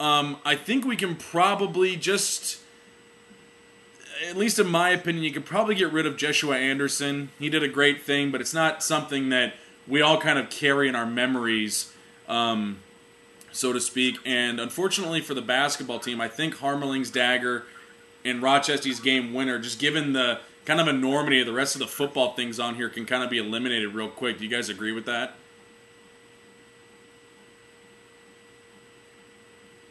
um, 0.00 0.38
I 0.44 0.56
think 0.56 0.84
we 0.84 0.96
can 0.96 1.14
probably 1.14 1.96
just, 1.96 2.58
at 4.28 4.36
least 4.36 4.58
in 4.58 4.66
my 4.66 4.90
opinion, 4.90 5.24
you 5.24 5.32
could 5.32 5.46
probably 5.46 5.74
get 5.74 5.92
rid 5.92 6.06
of 6.06 6.16
Jeshua 6.16 6.56
Anderson. 6.56 7.30
He 7.38 7.48
did 7.48 7.62
a 7.62 7.68
great 7.68 8.02
thing, 8.02 8.30
but 8.30 8.40
it's 8.40 8.54
not 8.54 8.82
something 8.82 9.28
that 9.28 9.54
we 9.86 10.02
all 10.02 10.20
kind 10.20 10.38
of 10.38 10.50
carry 10.50 10.88
in 10.88 10.96
our 10.96 11.06
memories. 11.06 11.92
Um, 12.28 12.80
so 13.56 13.72
to 13.72 13.80
speak. 13.80 14.18
And 14.24 14.60
unfortunately 14.60 15.20
for 15.20 15.34
the 15.34 15.42
basketball 15.42 15.98
team, 15.98 16.20
I 16.20 16.28
think 16.28 16.56
Harmeling's 16.56 17.10
dagger 17.10 17.64
and 18.24 18.42
Rochestie's 18.42 19.00
game 19.00 19.32
winner, 19.32 19.58
just 19.58 19.78
given 19.78 20.12
the 20.12 20.40
kind 20.64 20.80
of 20.80 20.88
enormity 20.88 21.40
of 21.40 21.46
the 21.46 21.52
rest 21.52 21.74
of 21.74 21.78
the 21.80 21.86
football 21.86 22.34
things 22.34 22.60
on 22.60 22.74
here, 22.74 22.88
can 22.88 23.06
kind 23.06 23.22
of 23.24 23.30
be 23.30 23.38
eliminated 23.38 23.94
real 23.94 24.08
quick. 24.08 24.38
Do 24.38 24.44
you 24.44 24.50
guys 24.50 24.68
agree 24.68 24.92
with 24.92 25.06
that? 25.06 25.34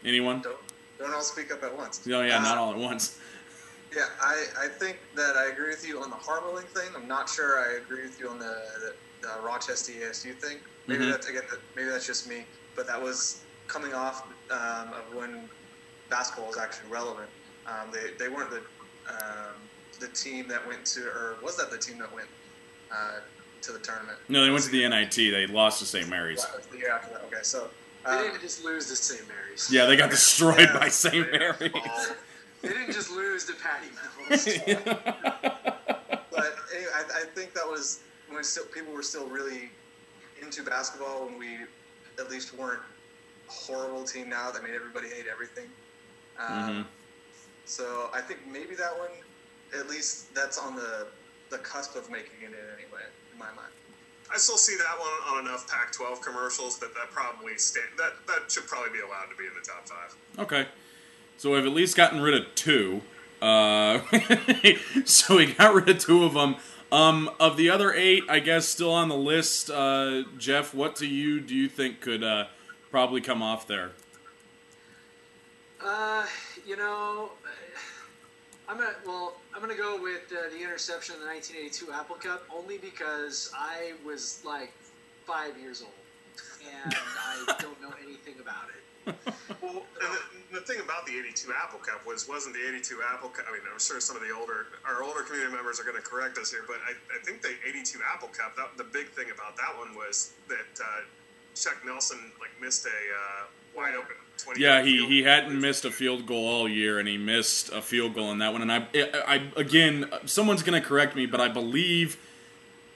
Anyone? 0.03 0.41
Don't, 0.41 0.57
don't 0.99 1.13
all 1.13 1.21
speak 1.21 1.51
up 1.51 1.63
at 1.63 1.75
once. 1.75 2.01
Oh 2.07 2.21
yeah, 2.21 2.37
Uh, 2.37 2.41
not 2.41 2.57
all 2.57 2.71
at 2.71 2.77
once. 2.79 3.19
Yeah, 3.95 4.07
I, 4.21 4.45
I 4.65 4.67
think 4.67 4.97
that 5.15 5.37
I 5.37 5.51
agree 5.53 5.69
with 5.69 5.87
you 5.87 6.01
on 6.01 6.09
the 6.09 6.17
Harmeling 6.17 6.65
thing. 6.65 6.89
I'm 6.97 7.07
not 7.07 7.29
sure 7.29 7.59
I 7.59 7.77
agree 7.77 8.01
with 8.01 8.19
you 8.19 8.27
on 8.27 8.37
the, 8.39 8.57
the, 8.81 8.93
the 9.21 9.27
Rochestie 9.41 10.01
ASU 10.01 10.35
thing. 10.35 10.57
Maybe 10.87 11.05
Mhm. 11.05 11.11
that's 11.11 11.29
again, 11.29 11.43
maybe 11.77 11.87
that's 11.87 12.05
just 12.05 12.27
me. 12.27 12.43
But 12.75 12.87
that 12.87 13.01
was 13.01 13.39
coming 13.67 13.93
off 13.93 14.27
um, 14.51 14.89
of 14.93 15.15
when 15.15 15.49
basketball 16.09 16.47
was 16.47 16.57
actually 16.57 16.89
relevant. 16.89 17.29
Um, 17.67 17.91
they, 17.91 18.11
they 18.17 18.29
weren't 18.29 18.51
the 18.51 18.61
um, 19.09 19.55
the 19.99 20.07
team 20.09 20.47
that 20.47 20.65
went 20.67 20.85
to, 20.85 21.07
or 21.07 21.37
was 21.43 21.57
that 21.57 21.71
the 21.71 21.77
team 21.77 21.97
that 21.99 22.13
went 22.13 22.27
uh, 22.91 23.19
to 23.61 23.71
the 23.71 23.79
tournament? 23.79 24.17
No, 24.29 24.43
they 24.43 24.51
went 24.51 24.63
to 24.65 24.71
the 24.71 24.87
NIT. 24.87 25.15
They 25.15 25.47
lost 25.47 25.79
to 25.79 25.85
St. 25.85 26.09
Mary's. 26.09 26.43
That 26.43 26.69
the 26.71 26.77
year 26.77 26.91
after 26.91 27.13
that. 27.13 27.23
Okay, 27.25 27.43
so 27.43 27.69
They 28.05 28.11
um, 28.11 28.23
didn't 28.23 28.41
just 28.41 28.63
lose 28.63 28.87
to 28.87 28.95
St. 28.95 29.27
Mary's. 29.27 29.69
Yeah, 29.71 29.85
they 29.85 29.95
got 29.95 30.09
destroyed 30.09 30.59
Yeah. 30.59 30.79
by 30.79 30.89
St. 30.89 31.31
Mary's. 31.31 31.71
They 32.61 32.69
didn't 32.69 32.93
just 32.93 33.11
lose 33.11 33.45
to 33.45 33.53
Patty 33.53 33.87
Mills. 34.27 34.45
but 36.31 36.55
anyway, 36.73 36.91
I, 36.95 37.03
I 37.15 37.23
think 37.35 37.53
that 37.53 37.65
was 37.65 37.99
when 38.29 38.43
still, 38.43 38.65
people 38.65 38.91
were 38.93 39.03
still 39.03 39.27
really 39.27 39.69
into 40.41 40.63
basketball 40.63 41.25
when 41.25 41.37
we 41.37 41.57
at 42.19 42.29
least 42.29 42.57
weren't 42.57 42.81
a 42.81 42.94
horrible 43.47 44.03
team 44.03 44.29
now 44.29 44.51
that 44.51 44.63
made 44.63 44.73
everybody 44.75 45.07
hate 45.09 45.25
everything. 45.31 45.65
Um, 46.39 46.47
Mhm. 46.69 46.85
So 47.65 48.09
I 48.13 48.21
think 48.21 48.45
maybe 48.45 48.75
that 48.75 48.97
one, 48.97 49.09
at 49.77 49.89
least 49.89 50.33
that's 50.35 50.57
on 50.57 50.75
the 50.75 51.07
the 51.49 51.57
cusp 51.59 51.95
of 51.95 52.09
making 52.09 52.41
it 52.41 52.49
in 52.49 52.55
anyway, 52.55 53.03
in 53.31 53.37
my 53.39 53.45
mind. 53.51 53.71
I 54.33 54.37
still 54.37 54.57
see 54.57 54.75
that 54.75 54.99
one 54.99 55.37
on 55.37 55.45
enough 55.47 55.67
Pac-12 55.69 56.21
commercials 56.21 56.79
that 56.79 56.93
that 56.95 57.11
probably 57.11 57.57
sta- 57.57 57.81
that 57.97 58.13
that 58.27 58.51
should 58.51 58.67
probably 58.67 58.91
be 58.91 58.99
allowed 58.99 59.29
to 59.29 59.35
be 59.35 59.45
in 59.45 59.53
the 59.53 59.61
top 59.61 59.87
five. 59.87 60.15
Okay. 60.39 60.67
So 61.37 61.51
we've 61.51 61.65
at 61.65 61.71
least 61.71 61.95
gotten 61.95 62.21
rid 62.21 62.33
of 62.33 62.53
two. 62.55 63.01
Uh, 63.41 63.99
so 65.05 65.37
we 65.37 65.53
got 65.53 65.73
rid 65.73 65.87
of 65.89 65.99
two 65.99 66.23
of 66.23 66.33
them. 66.33 66.55
Um, 66.91 67.29
of 67.39 67.57
the 67.57 67.69
other 67.69 67.93
eight, 67.93 68.23
I 68.29 68.39
guess 68.39 68.67
still 68.67 68.91
on 68.91 69.09
the 69.09 69.17
list. 69.17 69.69
Uh, 69.69 70.23
Jeff, 70.37 70.73
what 70.73 70.95
do 70.95 71.07
you 71.07 71.39
do 71.39 71.53
you 71.55 71.67
think 71.67 71.99
could 72.01 72.23
uh, 72.23 72.45
probably 72.95 73.19
come 73.19 73.43
off 73.43 73.67
there? 73.67 73.91
Uh, 75.83 76.25
you 76.65 76.77
know, 76.77 77.31
I'm 78.69 78.77
gonna 78.77 78.95
well, 79.05 79.35
I'm 79.53 79.59
gonna 79.59 79.75
go 79.75 80.01
with 80.01 80.31
uh, 80.31 80.47
the 80.49 80.63
interception 80.63 81.15
of 81.15 81.19
the 81.19 81.27
1982 81.27 81.91
Apple 81.91 82.15
Cup 82.15 82.47
only 82.55 82.77
because 82.77 83.51
I 83.53 83.99
was 84.05 84.39
like 84.45 84.71
five 85.27 85.59
years 85.59 85.81
old. 85.83 85.91
and 86.63 86.95
I 86.95 87.43
don't 87.59 87.75
know 87.81 87.91
anything 88.01 88.35
about 88.39 88.71
it. 88.71 88.81
Well, 89.61 89.85
and 90.01 90.11
the, 90.51 90.59
the 90.59 90.65
thing 90.65 90.79
about 90.81 91.05
the 91.05 91.13
'82 91.13 91.51
Apple 91.53 91.79
Cup 91.79 92.05
was 92.07 92.27
wasn't 92.27 92.55
the 92.55 92.63
'82 92.65 93.01
Apple 93.13 93.29
Cup. 93.29 93.45
I 93.47 93.51
mean, 93.51 93.61
I'm 93.71 93.77
sure 93.77 93.99
some 93.99 94.15
of 94.15 94.23
the 94.23 94.33
older 94.33 94.71
our 94.87 95.03
older 95.03 95.21
community 95.21 95.53
members 95.53 95.79
are 95.79 95.83
going 95.83 95.97
to 95.99 96.01
correct 96.01 96.37
us 96.37 96.49
here, 96.49 96.63
but 96.65 96.77
I, 96.87 96.95
I 97.13 97.19
think 97.21 97.43
the 97.43 97.53
'82 97.67 97.99
Apple 98.01 98.29
Cup. 98.29 98.55
That, 98.55 98.77
the 98.77 98.87
big 98.87 99.09
thing 99.09 99.29
about 99.29 99.57
that 99.57 99.77
one 99.77 99.93
was 99.93 100.33
that 100.47 100.73
uh, 100.81 101.05
Chuck 101.55 101.77
Nelson 101.85 102.19
like 102.39 102.49
missed 102.61 102.85
a 102.85 102.89
uh, 102.89 103.45
wide 103.75 103.95
open. 103.95 104.15
20 104.37 104.61
Yeah, 104.61 104.83
he, 104.83 105.05
he 105.07 105.23
hadn't 105.23 105.59
missed 105.59 105.85
a 105.85 105.91
field 105.91 106.25
goal 106.25 106.45
all 106.47 106.67
year, 106.67 106.99
and 106.99 107.07
he 107.07 107.17
missed 107.17 107.71
a 107.71 107.81
field 107.81 108.15
goal 108.15 108.31
in 108.31 108.39
that 108.39 108.51
one. 108.51 108.61
And 108.61 108.71
I, 108.71 108.87
I 108.93 109.49
again, 109.55 110.09
someone's 110.25 110.61
going 110.61 110.79
to 110.79 110.85
correct 110.85 111.15
me, 111.15 111.25
but 111.25 111.39
I 111.39 111.47
believe 111.47 112.17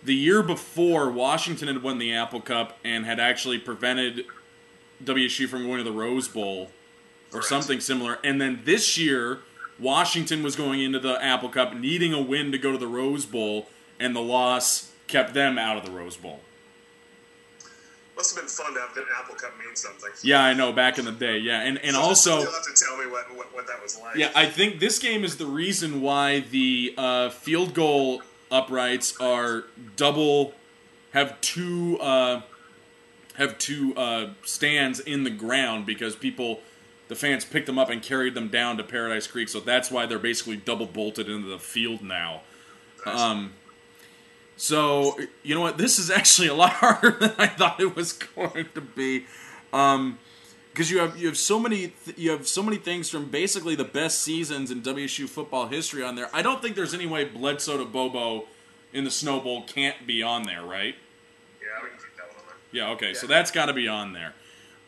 the 0.04 0.16
year 0.16 0.44
before 0.44 1.10
Washington 1.10 1.68
had 1.68 1.82
won 1.82 1.98
the 1.98 2.14
Apple 2.14 2.42
Cup 2.42 2.78
and 2.84 3.06
had 3.06 3.20
actually 3.20 3.58
prevented 3.58 4.26
WSU 5.04 5.48
from 5.48 5.66
going 5.66 5.78
to 5.78 5.84
the 5.84 5.92
Rose 5.92 6.28
Bowl 6.28 6.64
or 6.64 6.70
Correct. 7.32 7.48
something 7.48 7.80
similar. 7.80 8.20
And 8.24 8.42
then 8.42 8.62
this 8.66 8.98
year, 8.98 9.40
Washington 9.80 10.44
was 10.44 10.56
going 10.56 10.82
into 10.82 11.00
the 11.00 11.24
Apple 11.24 11.50
Cup 11.50 11.76
needing 11.76 12.14
a 12.14 12.22
win 12.22 12.52
to 12.52 12.58
go 12.58 12.72
to 12.72 12.78
the 12.78 12.88
Rose 12.88 13.26
Bowl, 13.26 13.70
and 14.00 14.16
the 14.16 14.22
loss 14.22 14.92
kept 15.08 15.34
them 15.34 15.58
out 15.58 15.78
of 15.78 15.86
the 15.86 15.92
Rose 15.92 16.18
Bowl. 16.18 16.42
Must 18.20 18.36
have 18.36 18.44
been 18.44 18.50
fun 18.50 18.74
to 18.74 18.82
have 18.82 18.94
the 18.94 19.06
Apple 19.18 19.36
Cup 19.36 19.58
mean 19.58 19.74
something. 19.78 20.10
Yeah, 20.24 20.44
I 20.44 20.54
know. 20.54 20.74
Back 20.74 21.00
in 21.00 21.06
the 21.06 21.12
day, 21.14 21.38
yeah, 21.38 21.62
and 21.62 21.78
and 21.78 21.96
also. 21.96 22.42
you'll 22.42 22.52
have 22.52 22.66
to 22.66 22.74
tell 22.86 22.98
me 22.98 23.10
what, 23.10 23.34
what, 23.34 23.56
what 23.56 23.66
that 23.68 23.82
was 23.82 23.98
like. 23.98 24.18
Yeah, 24.18 24.30
I 24.36 24.46
think 24.46 24.82
this 24.82 25.00
game 25.00 25.24
is 25.24 25.38
the 25.38 25.46
reason 25.46 26.02
why 26.02 26.42
the 26.42 26.94
uh, 26.98 27.30
field 27.30 27.74
goal 27.74 28.22
uprights 28.52 29.16
are 29.22 29.64
double, 29.96 30.54
have 31.14 31.40
two 31.40 31.98
uh, 32.02 32.42
have 33.36 33.58
two 33.58 33.96
uh, 33.96 34.32
stands 34.44 35.00
in 35.00 35.24
the 35.24 35.30
ground 35.30 35.86
because 35.86 36.18
people, 36.18 36.60
the 37.08 37.16
fans 37.16 37.46
picked 37.46 37.68
them 37.68 37.80
up 37.80 37.90
and 37.90 38.02
carried 38.02 38.34
them 38.34 38.50
down 38.50 38.76
to 38.76 38.84
Paradise 38.84 39.28
Creek. 39.28 39.48
So 39.48 39.62
that's 39.62 39.90
why 39.90 40.06
they're 40.06 40.20
basically 40.20 40.58
double 40.58 40.88
bolted 40.88 41.30
into 41.30 41.48
the 41.48 41.58
field 41.58 42.02
now. 42.02 42.42
Um, 43.06 43.54
so 44.60 45.18
you 45.42 45.56
know 45.56 45.62
what? 45.62 45.78
This 45.78 46.00
is 46.00 46.12
actually 46.12 46.50
a 46.50 46.54
lot 46.54 46.72
harder 46.74 47.12
than 47.12 47.34
I 47.38 47.48
thought 47.48 47.80
it 47.80 47.96
was 47.96 48.14
going 48.14 48.68
to 48.76 48.82
be. 48.82 49.26
Um, 49.72 50.20
because 50.74 50.92
you 50.92 51.00
have 51.00 51.18
you 51.18 51.28
have 51.28 51.38
so 51.38 51.60
many 51.60 51.94
th- 52.06 52.18
you 52.18 52.32
have 52.32 52.48
so 52.48 52.62
many 52.62 52.78
things 52.78 53.10
from 53.10 53.30
basically 53.30 53.76
the 53.76 53.84
best 53.84 54.22
seasons 54.22 54.70
in 54.70 54.82
WSU 54.82 55.28
football 55.28 55.68
history 55.68 56.04
on 56.04 56.16
there. 56.16 56.30
I 56.34 56.42
don't 56.42 56.62
think 56.62 56.76
there's 56.76 56.94
any 56.94 57.06
way 57.06 57.26
Bledsoe 57.26 57.78
to 57.78 57.86
Bobo 57.86 58.46
in 58.94 59.04
the 59.04 59.12
Snow 59.12 59.40
Bowl 59.40 59.64
can't 59.64 60.06
be 60.06 60.22
on 60.24 60.44
there, 60.44 60.64
right? 60.64 60.96
yeah, 61.62 61.84
we 61.84 61.90
can 61.90 61.98
keep 61.98 62.16
that 62.18 62.28
one 62.28 62.38
on 62.38 62.44
there. 62.72 62.82
Yeah, 62.84 62.92
okay, 62.92 63.14
so 63.14 63.28
that's 63.28 63.52
got 63.52 63.66
to 63.68 63.74
be 63.74 63.88
on 63.88 64.14
there. 64.14 64.34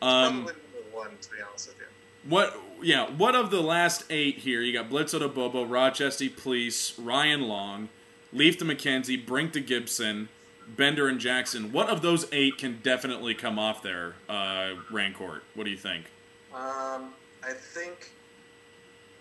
Um, 0.00 0.44
Probably 0.44 0.62
number 0.74 0.96
one, 0.96 1.10
to 1.20 1.30
be 1.30 1.36
honest 1.46 1.68
with 1.68 1.76
you. 1.78 2.30
what? 2.30 2.56
Yeah, 2.82 3.10
what 3.10 3.34
of 3.34 3.50
the 3.50 3.60
last 3.60 4.04
eight 4.10 4.38
here? 4.38 4.60
You 4.60 4.72
got 4.72 4.88
Bledsoe 4.88 5.18
to 5.20 5.28
Bobo, 5.28 5.64
Rochestie 5.64 6.34
Police, 6.34 6.98
Ryan 6.98 7.42
Long, 7.42 7.90
Leaf 8.32 8.58
to 8.58 8.64
McKenzie, 8.64 9.24
Brink 9.24 9.52
to 9.52 9.60
Gibson, 9.60 10.28
Bender 10.66 11.08
and 11.08 11.20
Jackson. 11.20 11.72
What 11.72 11.88
of 11.88 12.02
those 12.02 12.26
eight 12.32 12.58
can 12.58 12.80
definitely 12.82 13.34
come 13.34 13.58
off 13.58 13.82
there, 13.82 14.14
uh, 14.28 14.74
Rancourt? 14.90 15.40
What 15.54 15.64
do 15.64 15.70
you 15.70 15.76
think? 15.76 16.06
Um, 16.54 17.12
I 17.42 17.52
think 17.52 18.12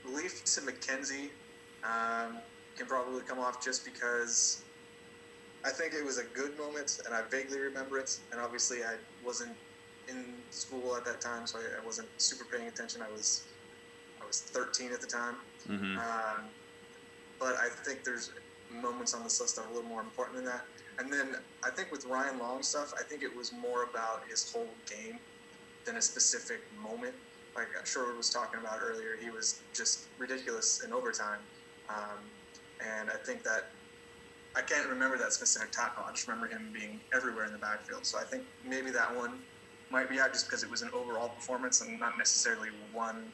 Leaf 0.05 0.43
to 0.45 0.61
McKenzie 0.61 1.29
um, 1.83 2.37
can 2.77 2.85
probably 2.87 3.21
come 3.21 3.39
off 3.39 3.63
just 3.63 3.83
because 3.85 4.61
I 5.65 5.69
think 5.69 5.93
it 5.93 6.03
was 6.03 6.17
a 6.17 6.23
good 6.33 6.57
moment, 6.57 7.01
and 7.05 7.13
I 7.13 7.21
vaguely 7.29 7.59
remember 7.59 7.99
it. 7.99 8.19
And 8.31 8.39
obviously, 8.39 8.83
I 8.83 8.95
wasn't 9.25 9.55
in 10.07 10.25
school 10.49 10.95
at 10.95 11.05
that 11.05 11.21
time, 11.21 11.45
so 11.45 11.59
I, 11.59 11.85
wasn't 11.85 12.07
super 12.17 12.45
paying 12.45 12.67
attention. 12.67 13.01
I 13.01 13.11
was 13.11 13.43
I 14.21 14.25
was 14.25 14.41
13 14.41 14.91
at 14.91 15.01
the 15.01 15.07
time. 15.07 15.35
hmm 15.67 15.97
Um, 15.97 16.45
but 17.39 17.55
I 17.55 17.69
think 17.69 18.03
there's 18.03 18.31
moments 18.81 19.13
on 19.13 19.23
this 19.23 19.39
list 19.41 19.57
are 19.57 19.65
a 19.65 19.73
little 19.73 19.89
more 19.89 20.01
important 20.01 20.37
than 20.37 20.45
that. 20.45 20.65
And 20.99 21.11
then 21.11 21.35
I 21.63 21.69
think 21.69 21.91
with 21.91 22.05
Ryan 22.05 22.39
Long 22.39 22.61
stuff, 22.61 22.93
I 22.99 23.03
think 23.03 23.23
it 23.23 23.35
was 23.35 23.51
more 23.53 23.83
about 23.83 24.23
his 24.29 24.51
whole 24.51 24.69
game 24.89 25.17
than 25.85 25.97
a 25.97 26.01
specific 26.01 26.61
moment. 26.81 27.13
Like 27.55 27.67
Sherwood 27.85 28.17
was 28.17 28.29
talking 28.29 28.59
about 28.59 28.79
earlier, 28.81 29.17
he 29.21 29.29
was 29.29 29.61
just 29.73 30.05
ridiculous 30.17 30.83
in 30.85 30.93
overtime. 30.93 31.39
Um, 31.89 32.19
and 32.85 33.09
I 33.09 33.15
think 33.25 33.43
that 33.43 33.69
I 34.55 34.61
can't 34.61 34.87
remember 34.89 35.17
that 35.17 35.33
specific 35.33 35.71
tackle. 35.71 36.03
I 36.07 36.11
just 36.11 36.27
remember 36.27 36.47
him 36.47 36.69
being 36.73 36.99
everywhere 37.13 37.45
in 37.45 37.51
the 37.51 37.57
backfield. 37.57 38.05
So 38.05 38.19
I 38.19 38.23
think 38.23 38.43
maybe 38.67 38.91
that 38.91 39.15
one 39.15 39.39
might 39.89 40.09
be 40.09 40.19
out 40.19 40.33
just 40.33 40.45
because 40.45 40.63
it 40.63 40.69
was 40.69 40.81
an 40.81 40.89
overall 40.93 41.29
performance 41.29 41.81
and 41.81 41.99
not 41.99 42.17
necessarily 42.17 42.69
one 42.93 43.31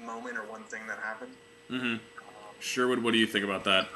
moment 0.00 0.36
or 0.36 0.42
one 0.42 0.64
thing 0.64 0.80
that 0.88 0.98
happened. 0.98 1.32
hmm 1.68 1.96
Sherwood, 2.58 3.02
what 3.02 3.12
do 3.12 3.18
you 3.18 3.26
think 3.26 3.44
about 3.44 3.64
that? 3.64 3.88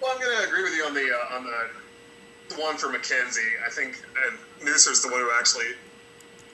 Well, 0.00 0.12
I'm 0.14 0.20
going 0.20 0.36
to 0.38 0.48
agree 0.48 0.62
with 0.62 0.74
you 0.74 0.84
on 0.84 0.94
the 0.94 1.10
uh, 1.10 1.36
on 1.36 1.44
the, 1.44 2.54
the 2.54 2.60
one 2.60 2.76
for 2.76 2.88
McKenzie. 2.88 3.52
I 3.64 3.70
think 3.70 4.02
and 4.28 4.38
Nusser's 4.66 5.02
the 5.02 5.08
one 5.08 5.20
who 5.20 5.30
actually 5.38 5.66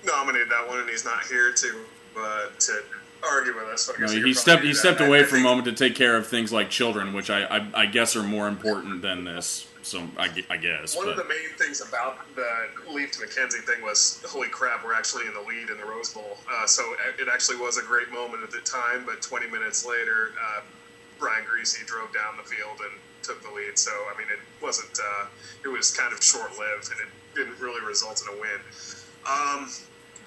nominated 0.05 0.51
that 0.51 0.67
one, 0.69 0.79
and 0.79 0.89
he's 0.89 1.05
not 1.05 1.25
here 1.25 1.53
to 1.53 1.85
uh, 2.17 2.47
to 2.59 2.83
argue 3.29 3.55
with 3.55 3.65
us. 3.65 3.91
I 3.91 4.01
No, 4.01 4.07
he 4.09 4.35
stepped 4.35 4.65
he 4.65 4.75
stepped 4.75 4.99
that. 4.99 5.09
Away 5.09 5.21
I 5.21 5.25
for 5.25 5.37
a 5.37 5.41
moment 5.41 5.65
to 5.67 5.73
take 5.73 5.95
care 5.95 6.17
of 6.17 6.27
things 6.27 6.53
like 6.53 6.71
children, 6.71 7.13
which 7.13 7.31
I 7.31 7.45
I, 7.45 7.67
I 7.75 7.87
guess 7.87 8.17
are 8.17 8.23
more 8.23 8.49
important 8.49 9.03
than 9.03 9.25
this. 9.25 9.69
So 9.83 10.07
I, 10.17 10.31
I 10.49 10.57
guess. 10.57 10.97
One 10.97 11.09
of 11.09 11.17
the 11.17 11.25
main 11.25 11.51
things 11.59 11.81
about 11.81 12.19
the 12.37 12.93
Leaf 12.93 13.11
to 13.13 13.27
McKenzie 13.27 13.65
thing 13.65 13.83
was, 13.83 14.23
holy 14.29 14.49
crap, 14.49 14.85
we're 14.85 14.95
actually 14.95 15.27
in 15.27 15.35
the 15.35 15.41
lead 15.41 15.71
in 15.71 15.77
the 15.77 15.85
Rose 15.85 16.11
Bowl. 16.15 16.39
Uh, 16.49 16.67
so 16.67 16.85
it 17.19 17.27
actually 17.27 17.57
was 17.57 17.79
a 17.79 17.83
great 17.83 18.11
moment 18.13 18.45
at 18.45 18.53
the 18.53 18.61
time, 18.61 19.03
but 19.05 19.21
20 19.21 19.51
minutes 19.51 19.85
later, 19.85 20.35
uh, 20.41 20.61
Brian 21.19 21.45
Griese 21.45 21.85
drove 21.85 22.13
down 22.13 22.37
the 22.37 22.45
field 22.45 22.79
and 22.81 22.93
took 23.23 23.43
the 23.43 23.51
lead. 23.51 23.79
So, 23.79 23.91
I 23.91 24.19
mean, 24.19 24.29
it 24.31 24.41
wasn't, 24.63 24.93
uh, 24.99 25.27
it 25.65 25.69
was 25.69 25.95
kind 25.97 26.13
of 26.13 26.23
short 26.23 26.51
lived 26.59 26.91
and 26.91 27.01
it 27.01 27.11
didn't 27.35 27.59
really 27.61 27.85
result 27.87 28.23
in 28.23 28.29
a 28.35 28.41
win. 28.41 28.61
Um, 29.25 29.71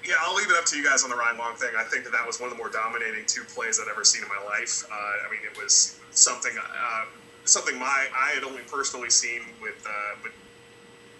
yeah, 0.04 0.14
I'll 0.20 0.34
leave 0.34 0.50
it 0.50 0.56
up 0.56 0.64
to 0.66 0.76
you 0.76 0.84
guys 0.84 1.02
on 1.02 1.10
the 1.10 1.16
Ryan 1.16 1.38
Long 1.38 1.54
thing. 1.56 1.70
I 1.76 1.84
think 1.84 2.04
that 2.04 2.12
that 2.12 2.26
was 2.26 2.38
one 2.38 2.50
of 2.50 2.56
the 2.56 2.60
more 2.62 2.70
dominating 2.70 3.26
two 3.26 3.42
plays 3.42 3.80
I've 3.82 3.90
ever 3.90 4.04
seen 4.04 4.22
in 4.22 4.28
my 4.28 4.42
life. 4.44 4.84
Uh, 4.86 5.26
I 5.26 5.30
mean, 5.30 5.40
it 5.42 5.58
was 5.60 5.98
something 6.12 6.52
uh, 6.56 7.04
something 7.44 7.78
my 7.78 8.06
I 8.14 8.30
had 8.34 8.44
only 8.44 8.62
personally 8.70 9.10
seen 9.10 9.42
with 9.60 9.82
uh, 9.86 10.20
with 10.22 10.32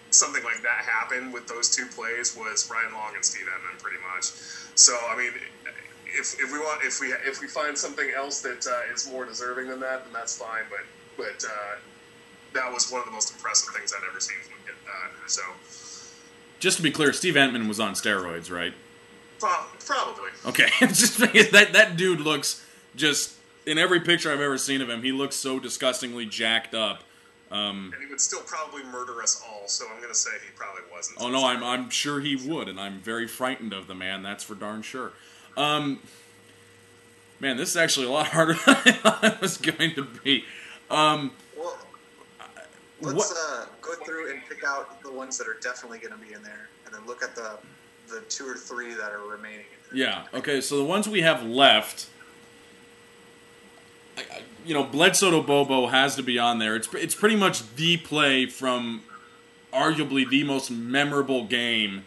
something 0.09 0.43
like 0.43 0.61
that 0.63 0.87
happen 0.87 1.31
with 1.31 1.47
those 1.47 1.69
two 1.69 1.85
plays 1.87 2.35
was 2.35 2.69
Ryan 2.71 2.93
Long 2.93 3.15
and 3.15 3.23
Steve 3.23 3.45
Emtman, 3.45 3.81
pretty 3.81 3.99
much. 4.15 4.31
So, 4.75 4.95
I 5.09 5.17
mean, 5.17 5.31
if, 6.05 6.39
if 6.39 6.51
we 6.51 6.59
want 6.59 6.83
if 6.83 6.99
we 7.01 7.07
if 7.27 7.41
we 7.41 7.47
find 7.47 7.77
something 7.77 8.09
else 8.15 8.41
that 8.41 8.65
uh, 8.65 8.93
is 8.93 9.09
more 9.09 9.25
deserving 9.25 9.67
than 9.67 9.79
that, 9.81 10.05
then 10.05 10.13
that's 10.13 10.37
fine. 10.37 10.63
But 10.69 10.85
but 11.17 11.43
uh, 11.43 11.75
that 12.53 12.71
was 12.71 12.91
one 12.91 12.99
of 12.99 13.05
the 13.05 13.11
most 13.11 13.33
impressive 13.33 13.73
things 13.73 13.93
I'd 13.97 14.07
ever 14.09 14.19
seen 14.19 14.37
from 14.43 14.53
him. 14.67 14.75
Uh, 14.87 15.27
so. 15.27 15.41
just 16.59 16.77
to 16.77 16.83
be 16.83 16.91
clear, 16.91 17.11
Steve 17.13 17.33
Emtman 17.35 17.67
was 17.67 17.79
on 17.79 17.93
steroids, 17.93 18.51
right? 18.51 18.73
Probably. 19.39 20.29
Okay, 20.45 20.67
just 20.87 21.19
that 21.19 21.69
that 21.73 21.95
dude 21.97 22.19
looks 22.21 22.65
just 22.95 23.35
in 23.65 23.77
every 23.77 23.99
picture 23.99 24.31
I've 24.31 24.41
ever 24.41 24.57
seen 24.57 24.81
of 24.81 24.89
him, 24.89 25.03
he 25.03 25.11
looks 25.11 25.35
so 25.35 25.59
disgustingly 25.59 26.25
jacked 26.25 26.73
up. 26.73 27.03
Um, 27.51 27.91
And 27.93 28.03
he 28.03 28.09
would 28.09 28.19
still 28.19 28.41
probably 28.41 28.83
murder 28.83 29.21
us 29.21 29.41
all, 29.47 29.67
so 29.67 29.85
I'm 29.89 29.97
going 29.97 30.09
to 30.09 30.15
say 30.17 30.31
he 30.43 30.51
probably 30.55 30.81
wasn't. 30.91 31.19
oh 31.21 31.29
no, 31.29 31.45
I'm 31.45 31.63
I'm 31.63 31.89
sure 31.89 32.19
he 32.19 32.35
would, 32.35 32.67
and 32.67 32.79
I'm 32.79 32.99
very 32.99 33.27
frightened 33.27 33.73
of 33.73 33.87
the 33.87 33.95
man. 33.95 34.23
That's 34.23 34.43
for 34.43 34.55
darn 34.55 34.81
sure. 34.81 35.11
Um, 35.55 35.99
man, 37.39 37.55
this 37.57 37.69
is 37.69 37.77
actually 37.77 38.07
a 38.07 38.11
lot 38.11 38.27
harder 38.27 38.53
than 38.65 38.75
I 38.85 38.91
thought 38.91 39.23
it 39.23 39.41
was 39.41 39.57
going 39.57 39.93
to 39.95 40.03
be. 40.23 40.43
Um, 40.89 41.31
Well, 41.55 41.77
let's 43.01 43.29
What- 43.29 43.37
uh, 43.37 43.65
go 43.81 43.93
through 44.05 44.31
and 44.31 44.41
pick 44.47 44.63
out 44.63 45.01
the 45.03 45.11
ones 45.11 45.37
that 45.37 45.47
are 45.47 45.57
definitely 45.61 45.99
going 45.99 46.13
to 46.13 46.25
be 46.25 46.33
in 46.33 46.41
there, 46.43 46.69
and 46.85 46.93
then 46.93 47.05
look 47.05 47.21
at 47.23 47.35
the 47.35 47.59
the 48.09 48.21
two 48.29 48.47
or 48.47 48.55
three 48.55 48.93
that 48.93 49.11
are 49.11 49.19
remaining. 49.27 49.65
In 49.91 49.97
there. 49.97 50.07
Yeah. 50.07 50.27
Okay. 50.33 50.61
So 50.61 50.77
the 50.77 50.85
ones 50.85 51.09
we 51.09 51.21
have 51.23 51.43
left, 51.43 52.07
you 54.65 54.73
know, 54.73 54.83
Bledsoe 54.83 55.29
to 55.31 55.41
Bobo 55.45 55.87
has 55.87 56.15
to 56.15 56.23
be 56.23 56.39
on 56.39 56.59
there. 56.59 56.75
It's 56.75 56.87
it's 56.93 57.15
pretty 57.15 57.35
much 57.35 57.75
the 57.75 57.97
play 57.97 58.45
from 58.45 59.03
arguably 59.73 60.27
the 60.27 60.43
most 60.45 60.71
memorable 60.71 61.43
game 61.45 62.05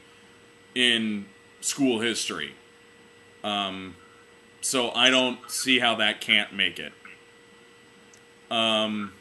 in 0.74 1.26
school 1.60 2.00
history. 2.00 2.54
Um, 3.44 3.96
so 4.62 4.90
I 4.92 5.10
don't 5.10 5.38
see 5.50 5.78
how 5.78 5.94
that 5.96 6.20
can't 6.20 6.52
make 6.54 6.78
it. 6.78 6.92
Um, 8.50 9.12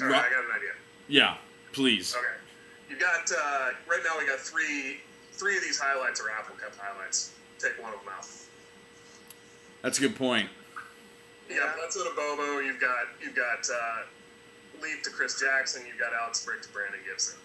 All 0.00 0.06
right, 0.08 0.24
I 0.24 0.30
got 0.30 0.44
an 0.44 0.50
idea. 0.56 0.70
yeah, 1.06 1.36
please. 1.72 2.14
Okay, 2.14 2.26
you've 2.90 2.98
got 3.00 3.30
uh, 3.30 3.70
right 3.88 4.00
now. 4.04 4.18
We 4.18 4.26
got 4.26 4.40
three. 4.40 4.98
Three 5.32 5.56
of 5.56 5.62
these 5.62 5.78
highlights 5.78 6.20
are 6.20 6.30
Apple 6.30 6.56
Cup 6.56 6.72
highlights. 6.76 7.32
Take 7.60 7.80
one 7.80 7.94
of 7.94 8.00
them 8.00 8.08
out. 8.16 8.26
That's 9.82 9.98
a 9.98 10.00
good 10.00 10.16
point. 10.16 10.48
Yeah, 11.48 11.72
that's 11.78 11.96
Bledsoe 11.96 12.10
to 12.10 12.16
Bobo. 12.16 12.58
You've 12.58 12.80
got 12.80 13.06
you've 13.22 13.36
got 13.36 13.66
uh, 13.72 14.82
Leaf 14.82 15.02
to 15.04 15.10
Chris 15.10 15.40
Jackson. 15.40 15.82
You've 15.86 15.98
got 15.98 16.12
Alex 16.12 16.44
Brink 16.44 16.62
to 16.62 16.68
Brandon 16.70 17.00
Gibson. 17.08 17.38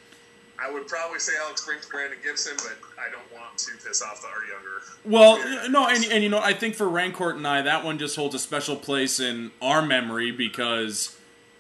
I 0.60 0.72
would 0.72 0.88
probably 0.88 1.20
say 1.20 1.34
Alex 1.42 1.66
Brink 1.66 1.82
Brandon 1.90 2.20
Gibson, 2.24 2.54
but 2.58 2.78
I 2.98 3.10
don't 3.12 3.34
want 3.34 3.58
to 3.58 3.72
piss 3.86 4.02
off 4.02 4.22
the, 4.22 4.28
our 4.28 4.46
younger. 4.46 4.82
Well, 5.04 5.70
no, 5.70 5.88
and, 5.88 6.06
and 6.06 6.24
you 6.24 6.30
know, 6.30 6.40
I 6.40 6.54
think 6.54 6.76
for 6.76 6.86
Rancourt 6.86 7.36
and 7.36 7.46
I, 7.46 7.62
that 7.64 7.84
one 7.84 7.98
just 7.98 8.16
holds 8.16 8.36
a 8.36 8.40
special 8.40 8.76
place 8.76 9.20
in 9.20 9.52
our 9.62 9.82
memory 9.82 10.32
because 10.32 11.18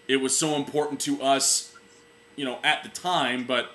it 0.08 0.18
was 0.18 0.38
so 0.38 0.56
important 0.56 1.02
to 1.02 1.22
us, 1.22 1.74
you 2.36 2.46
know, 2.46 2.60
at 2.64 2.84
the 2.84 2.90
time. 2.90 3.46
But, 3.46 3.72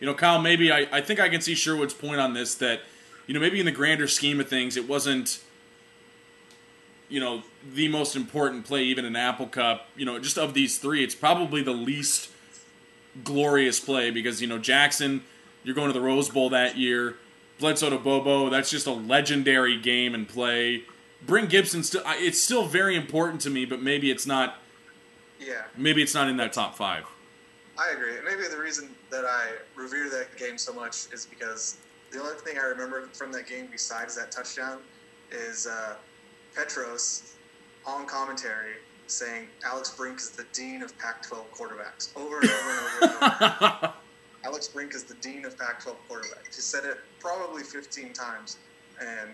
you 0.00 0.06
know, 0.06 0.14
Kyle, 0.14 0.40
maybe 0.40 0.72
I, 0.72 0.86
I 0.90 1.00
think 1.00 1.20
I 1.20 1.28
can 1.28 1.40
see 1.40 1.54
Sherwood's 1.54 1.94
point 1.94 2.18
on 2.20 2.32
this 2.34 2.54
that, 2.56 2.80
you 3.26 3.34
know, 3.34 3.40
maybe 3.40 3.60
in 3.60 3.66
the 3.66 3.72
grander 3.72 4.08
scheme 4.08 4.40
of 4.40 4.48
things, 4.48 4.76
it 4.76 4.88
wasn't, 4.88 5.40
you 7.08 7.20
know, 7.20 7.42
the 7.74 7.88
most 7.88 8.16
important 8.16 8.64
play, 8.64 8.82
even 8.84 9.04
in 9.04 9.16
Apple 9.16 9.46
Cup. 9.46 9.88
You 9.96 10.06
know, 10.06 10.18
just 10.18 10.38
of 10.38 10.54
these 10.54 10.78
three, 10.78 11.04
it's 11.04 11.14
probably 11.14 11.62
the 11.62 11.72
least 11.72 12.30
glorious 13.24 13.80
play 13.80 14.10
because, 14.10 14.40
you 14.40 14.46
know, 14.46 14.58
Jackson, 14.58 15.22
you're 15.64 15.74
going 15.74 15.88
to 15.88 15.92
the 15.92 16.04
Rose 16.04 16.28
Bowl 16.28 16.50
that 16.50 16.76
year. 16.76 17.16
Bledsoe 17.58 17.90
to 17.90 17.98
Bobo, 17.98 18.50
that's 18.50 18.70
just 18.70 18.86
a 18.86 18.92
legendary 18.92 19.80
game 19.80 20.14
and 20.14 20.28
play. 20.28 20.84
Brink 21.24 21.50
Gibson 21.50 21.82
still, 21.82 22.02
it's 22.06 22.40
still 22.40 22.66
very 22.66 22.96
important 22.96 23.40
to 23.42 23.50
me, 23.50 23.64
but 23.64 23.80
maybe 23.80 24.10
it's 24.10 24.26
not. 24.26 24.58
Yeah. 25.40 25.62
Maybe 25.76 26.02
it's 26.02 26.14
not 26.14 26.28
in 26.28 26.36
that 26.36 26.52
top 26.52 26.74
five. 26.76 27.04
I 27.78 27.90
agree. 27.90 28.14
Maybe 28.24 28.48
the 28.48 28.58
reason 28.58 28.90
that 29.10 29.24
I 29.24 29.52
revere 29.74 30.08
that 30.10 30.36
game 30.36 30.56
so 30.56 30.72
much 30.72 31.06
is 31.12 31.26
because 31.26 31.76
the 32.10 32.20
only 32.20 32.34
thing 32.36 32.58
I 32.58 32.64
remember 32.64 33.08
from 33.12 33.32
that 33.32 33.46
game 33.46 33.68
besides 33.70 34.16
that 34.16 34.30
touchdown 34.30 34.78
is 35.30 35.66
uh, 35.66 35.96
Petros 36.54 37.34
on 37.84 38.06
commentary 38.06 38.74
saying 39.10 39.48
Alex 39.64 39.90
Brink 39.94 40.18
is 40.18 40.30
the 40.30 40.44
dean 40.52 40.82
of 40.82 40.96
Pac-12 40.98 41.44
quarterbacks 41.56 42.14
over 42.16 42.40
and 42.40 42.50
over 42.50 42.70
and 42.70 43.12
over. 43.12 43.24
And 43.24 43.52
over. 43.82 43.92
Alex 44.44 44.68
Brink 44.68 44.94
is 44.94 45.04
the 45.04 45.14
dean 45.14 45.44
of 45.44 45.58
Pac-12 45.58 45.94
quarterbacks. 46.08 46.54
He 46.54 46.60
said 46.60 46.84
it 46.84 46.98
probably 47.20 47.62
15 47.62 48.12
times, 48.12 48.58
and 49.00 49.30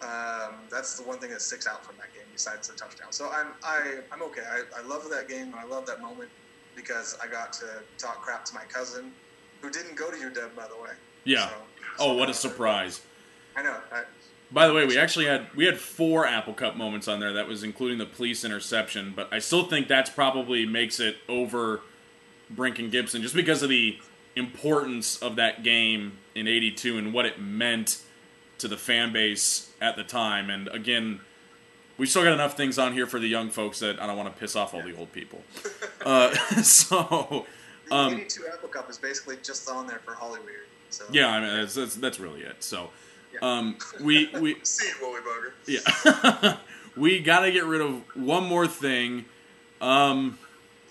um, 0.00 0.54
that's 0.70 0.96
the 0.98 1.02
one 1.04 1.18
thing 1.18 1.30
that 1.30 1.42
sticks 1.42 1.66
out 1.66 1.84
from 1.84 1.96
that 1.98 2.12
game 2.14 2.24
besides 2.32 2.68
the 2.68 2.74
touchdown. 2.76 3.08
So 3.12 3.30
I'm 3.32 3.48
I, 3.62 3.98
I'm 4.10 4.22
okay. 4.22 4.42
I, 4.50 4.62
I 4.80 4.86
love 4.86 5.08
that 5.10 5.28
game 5.28 5.46
and 5.46 5.54
I 5.54 5.64
love 5.64 5.86
that 5.86 6.00
moment 6.00 6.28
because 6.74 7.16
I 7.22 7.28
got 7.28 7.52
to 7.54 7.66
talk 7.98 8.20
crap 8.22 8.44
to 8.46 8.54
my 8.54 8.64
cousin, 8.64 9.12
who 9.60 9.70
didn't 9.70 9.94
go 9.96 10.10
to 10.10 10.16
UW 10.16 10.54
by 10.56 10.66
the 10.66 10.74
way. 10.82 10.90
Yeah. 11.24 11.48
So- 11.48 11.54
Oh, 11.98 12.14
what 12.14 12.30
a 12.30 12.34
surprise! 12.34 13.02
I 13.54 13.62
know. 13.62 13.76
I, 13.92 14.04
By 14.52 14.66
the 14.66 14.74
way, 14.74 14.84
we 14.84 14.98
actually 14.98 15.26
had 15.26 15.46
we 15.54 15.64
had 15.64 15.78
four 15.78 16.26
Apple 16.26 16.52
Cup 16.52 16.76
moments 16.76 17.08
on 17.08 17.20
there. 17.20 17.32
That 17.32 17.48
was 17.48 17.62
including 17.62 17.98
the 17.98 18.06
police 18.06 18.44
interception, 18.44 19.12
but 19.16 19.32
I 19.32 19.38
still 19.38 19.64
think 19.64 19.88
that's 19.88 20.10
probably 20.10 20.66
makes 20.66 21.00
it 21.00 21.16
over 21.28 21.80
Brink 22.50 22.78
and 22.78 22.90
Gibson 22.90 23.22
just 23.22 23.34
because 23.34 23.62
of 23.62 23.70
the 23.70 23.98
importance 24.36 25.16
of 25.22 25.36
that 25.36 25.62
game 25.62 26.18
in 26.34 26.46
'82 26.46 26.98
and 26.98 27.14
what 27.14 27.24
it 27.24 27.40
meant 27.40 28.02
to 28.58 28.68
the 28.68 28.76
fan 28.76 29.12
base 29.12 29.70
at 29.80 29.96
the 29.96 30.04
time. 30.04 30.50
And 30.50 30.68
again, 30.68 31.20
we 31.96 32.06
still 32.06 32.22
got 32.22 32.32
enough 32.32 32.56
things 32.56 32.78
on 32.78 32.92
here 32.92 33.06
for 33.06 33.18
the 33.18 33.28
young 33.28 33.48
folks 33.50 33.80
that 33.80 34.00
I 34.00 34.06
don't 34.06 34.16
want 34.16 34.32
to 34.32 34.38
piss 34.38 34.54
off 34.54 34.74
all 34.74 34.82
the 34.82 34.96
old 34.96 35.12
people. 35.12 35.42
Uh, 36.04 36.34
so, 36.64 37.46
the 37.86 37.94
um, 37.94 38.14
82 38.14 38.42
Apple 38.52 38.68
Cup 38.68 38.90
is 38.90 38.98
basically 38.98 39.36
just 39.40 39.70
on 39.70 39.86
there 39.86 40.00
for 40.00 40.14
Hollywood. 40.14 40.50
So 40.90 41.04
yeah, 41.12 41.28
I 41.28 41.40
mean 41.40 41.60
that's 41.60 41.74
that's, 41.74 41.94
that's 41.94 42.18
really 42.18 42.40
it. 42.40 42.64
So, 42.64 42.90
Yeah. 43.32 43.38
um, 43.42 43.76
we 44.00 44.28
we 44.40 44.56
See 44.62 44.86
it, 44.86 44.96
Willie 45.00 45.20
Bugger. 45.20 45.52
Yeah. 45.66 46.56
we 46.96 47.20
got 47.20 47.40
to 47.40 47.52
get 47.52 47.64
rid 47.64 47.80
of 47.80 48.02
one 48.16 48.44
more 48.44 48.66
thing. 48.66 49.24
Um, 49.80 50.38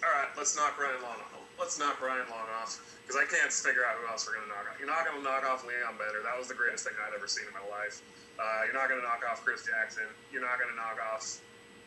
All 0.03 0.09
right, 0.09 0.29
let's 0.37 0.55
knock 0.55 0.79
Ryan 0.79 1.01
Long 1.01 1.11
off. 1.11 1.31
Let's 1.59 1.79
knock 1.79 2.01
Ryan 2.01 2.25
Long 2.29 2.47
off 2.61 2.81
because 3.05 3.15
I 3.15 3.25
can't 3.29 3.51
figure 3.51 3.85
out 3.85 3.95
who 4.01 4.07
else 4.09 4.27
we're 4.27 4.35
gonna 4.39 4.47
knock 4.49 4.65
off. 4.71 4.79
You're 4.79 4.89
not 4.89 5.05
gonna 5.05 5.23
knock 5.23 5.43
off 5.45 5.67
Leon 5.67 5.95
Bender. 5.99 6.23
That 6.23 6.37
was 6.39 6.47
the 6.47 6.57
greatest 6.57 6.83
thing 6.87 6.93
I'd 6.97 7.13
ever 7.13 7.27
seen 7.27 7.45
in 7.45 7.53
my 7.53 7.63
life. 7.69 8.01
Uh, 8.39 8.65
you're 8.65 8.73
not 8.73 8.89
gonna 8.89 9.03
knock 9.03 9.21
off 9.29 9.43
Chris 9.45 9.63
Jackson. 9.67 10.07
You're 10.31 10.41
not 10.41 10.57
gonna 10.57 10.75
knock 10.75 10.97
off 11.13 11.39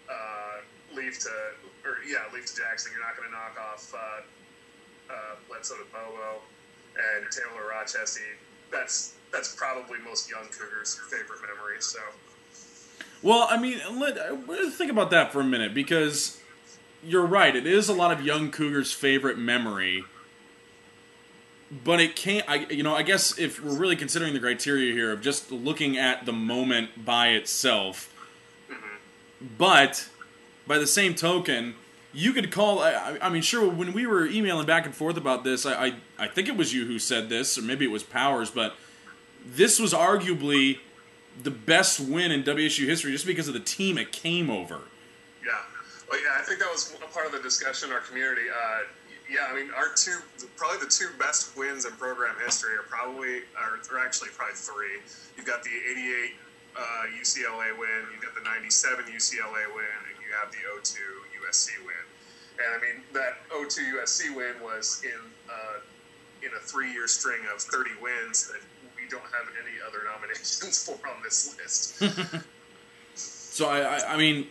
uh, 0.06 0.60
Leaf 0.94 1.18
to 1.26 1.32
or 1.84 1.98
yeah, 2.06 2.28
Leaf 2.32 2.46
to 2.46 2.54
Jackson. 2.54 2.92
You're 2.94 3.02
not 3.02 3.16
gonna 3.16 3.32
knock 3.34 3.56
off 3.58 3.82
uh, 3.92 4.20
uh, 5.10 5.34
Bledsoe 5.48 5.74
to 5.80 5.86
Bobo 5.90 6.44
and 6.94 7.26
Taylor 7.32 7.72
Rochestie. 7.72 8.38
That's 8.70 9.14
that's 9.34 9.54
probably 9.54 9.98
most 9.98 10.30
young 10.30 10.44
Cougars' 10.46 11.00
favorite 11.10 11.40
memory. 11.42 11.76
So 11.80 11.98
well, 13.24 13.46
I 13.50 13.56
mean, 13.58 13.80
let, 13.98 14.46
let's 14.46 14.76
think 14.76 14.90
about 14.90 15.10
that 15.10 15.32
for 15.32 15.40
a 15.40 15.44
minute 15.44 15.72
because 15.72 16.40
you're 17.02 17.24
right. 17.24 17.56
It 17.56 17.66
is 17.66 17.88
a 17.88 17.94
lot 17.94 18.12
of 18.12 18.22
young 18.22 18.50
Cougars' 18.50 18.92
favorite 18.92 19.38
memory. 19.38 20.04
But 21.82 22.00
it 22.00 22.14
can't, 22.14 22.48
I, 22.48 22.66
you 22.66 22.82
know, 22.82 22.94
I 22.94 23.02
guess 23.02 23.38
if 23.38 23.64
we're 23.64 23.76
really 23.76 23.96
considering 23.96 24.34
the 24.34 24.40
criteria 24.40 24.92
here 24.92 25.10
of 25.10 25.22
just 25.22 25.50
looking 25.50 25.96
at 25.96 26.26
the 26.26 26.32
moment 26.32 27.04
by 27.04 27.28
itself, 27.28 28.14
mm-hmm. 28.70 29.46
but 29.56 30.08
by 30.66 30.76
the 30.76 30.86
same 30.86 31.14
token, 31.14 31.74
you 32.12 32.32
could 32.32 32.52
call. 32.52 32.80
I, 32.80 33.18
I 33.20 33.28
mean, 33.30 33.42
sure. 33.42 33.68
When 33.68 33.92
we 33.92 34.06
were 34.06 34.26
emailing 34.26 34.66
back 34.66 34.86
and 34.86 34.94
forth 34.94 35.16
about 35.16 35.42
this, 35.42 35.66
I, 35.66 35.86
I 35.86 35.94
I 36.18 36.28
think 36.28 36.48
it 36.48 36.56
was 36.56 36.72
you 36.72 36.86
who 36.86 36.98
said 36.98 37.28
this, 37.28 37.58
or 37.58 37.62
maybe 37.62 37.84
it 37.84 37.90
was 37.90 38.04
Powers, 38.04 38.50
but 38.50 38.76
this 39.44 39.78
was 39.78 39.92
arguably 39.92 40.78
the 41.42 41.50
best 41.50 42.00
win 42.00 42.30
in 42.30 42.42
WSU 42.42 42.86
history 42.86 43.12
just 43.12 43.26
because 43.26 43.48
of 43.48 43.54
the 43.54 43.60
team 43.60 43.98
it 43.98 44.12
came 44.12 44.50
over. 44.50 44.80
Yeah. 45.44 45.52
Well, 46.08 46.20
yeah, 46.22 46.38
I 46.38 46.42
think 46.42 46.60
that 46.60 46.70
was 46.70 46.96
a 47.02 47.12
part 47.12 47.26
of 47.26 47.32
the 47.32 47.40
discussion 47.40 47.90
in 47.90 47.94
our 47.94 48.00
community. 48.00 48.48
Uh, 48.48 48.80
yeah, 49.28 49.48
I 49.50 49.54
mean, 49.54 49.70
our 49.74 49.88
two, 49.96 50.18
probably 50.56 50.78
the 50.84 50.90
two 50.90 51.08
best 51.18 51.56
wins 51.56 51.86
in 51.86 51.92
program 51.92 52.36
history 52.44 52.76
are 52.76 52.86
probably, 52.88 53.42
are, 53.56 53.80
are 53.90 54.04
actually 54.04 54.28
probably 54.36 54.54
three. 54.54 55.00
You've 55.36 55.46
got 55.46 55.64
the 55.64 55.70
88 55.70 56.32
uh, 56.76 56.82
UCLA 57.18 57.76
win, 57.78 58.04
you've 58.12 58.22
got 58.22 58.34
the 58.34 58.44
97 58.44 59.06
UCLA 59.06 59.64
win, 59.74 59.96
and 60.10 60.14
you 60.20 60.30
have 60.38 60.52
the 60.52 60.58
02 60.82 61.00
USC 61.40 61.70
win. 61.86 62.04
And 62.58 62.68
I 62.76 62.78
mean, 62.78 63.02
that 63.14 63.42
02 63.50 63.96
USC 63.96 64.34
win 64.36 64.54
was 64.62 65.02
in, 65.04 65.20
uh, 65.48 65.80
in 66.42 66.50
a 66.56 66.60
three 66.60 66.92
year 66.92 67.08
string 67.08 67.40
of 67.52 67.60
30 67.60 67.90
wins 68.02 68.48
that 68.48 68.60
we 69.04 69.10
don't 69.10 69.22
have 69.22 69.48
any 69.62 69.76
other 69.86 70.04
nominations 70.04 70.84
for 70.86 71.08
on 71.08 71.22
this 71.22 71.56
list. 71.58 72.44
So 73.16 73.68
I, 73.68 73.82
I, 73.82 74.14
I 74.14 74.16
mean, 74.16 74.48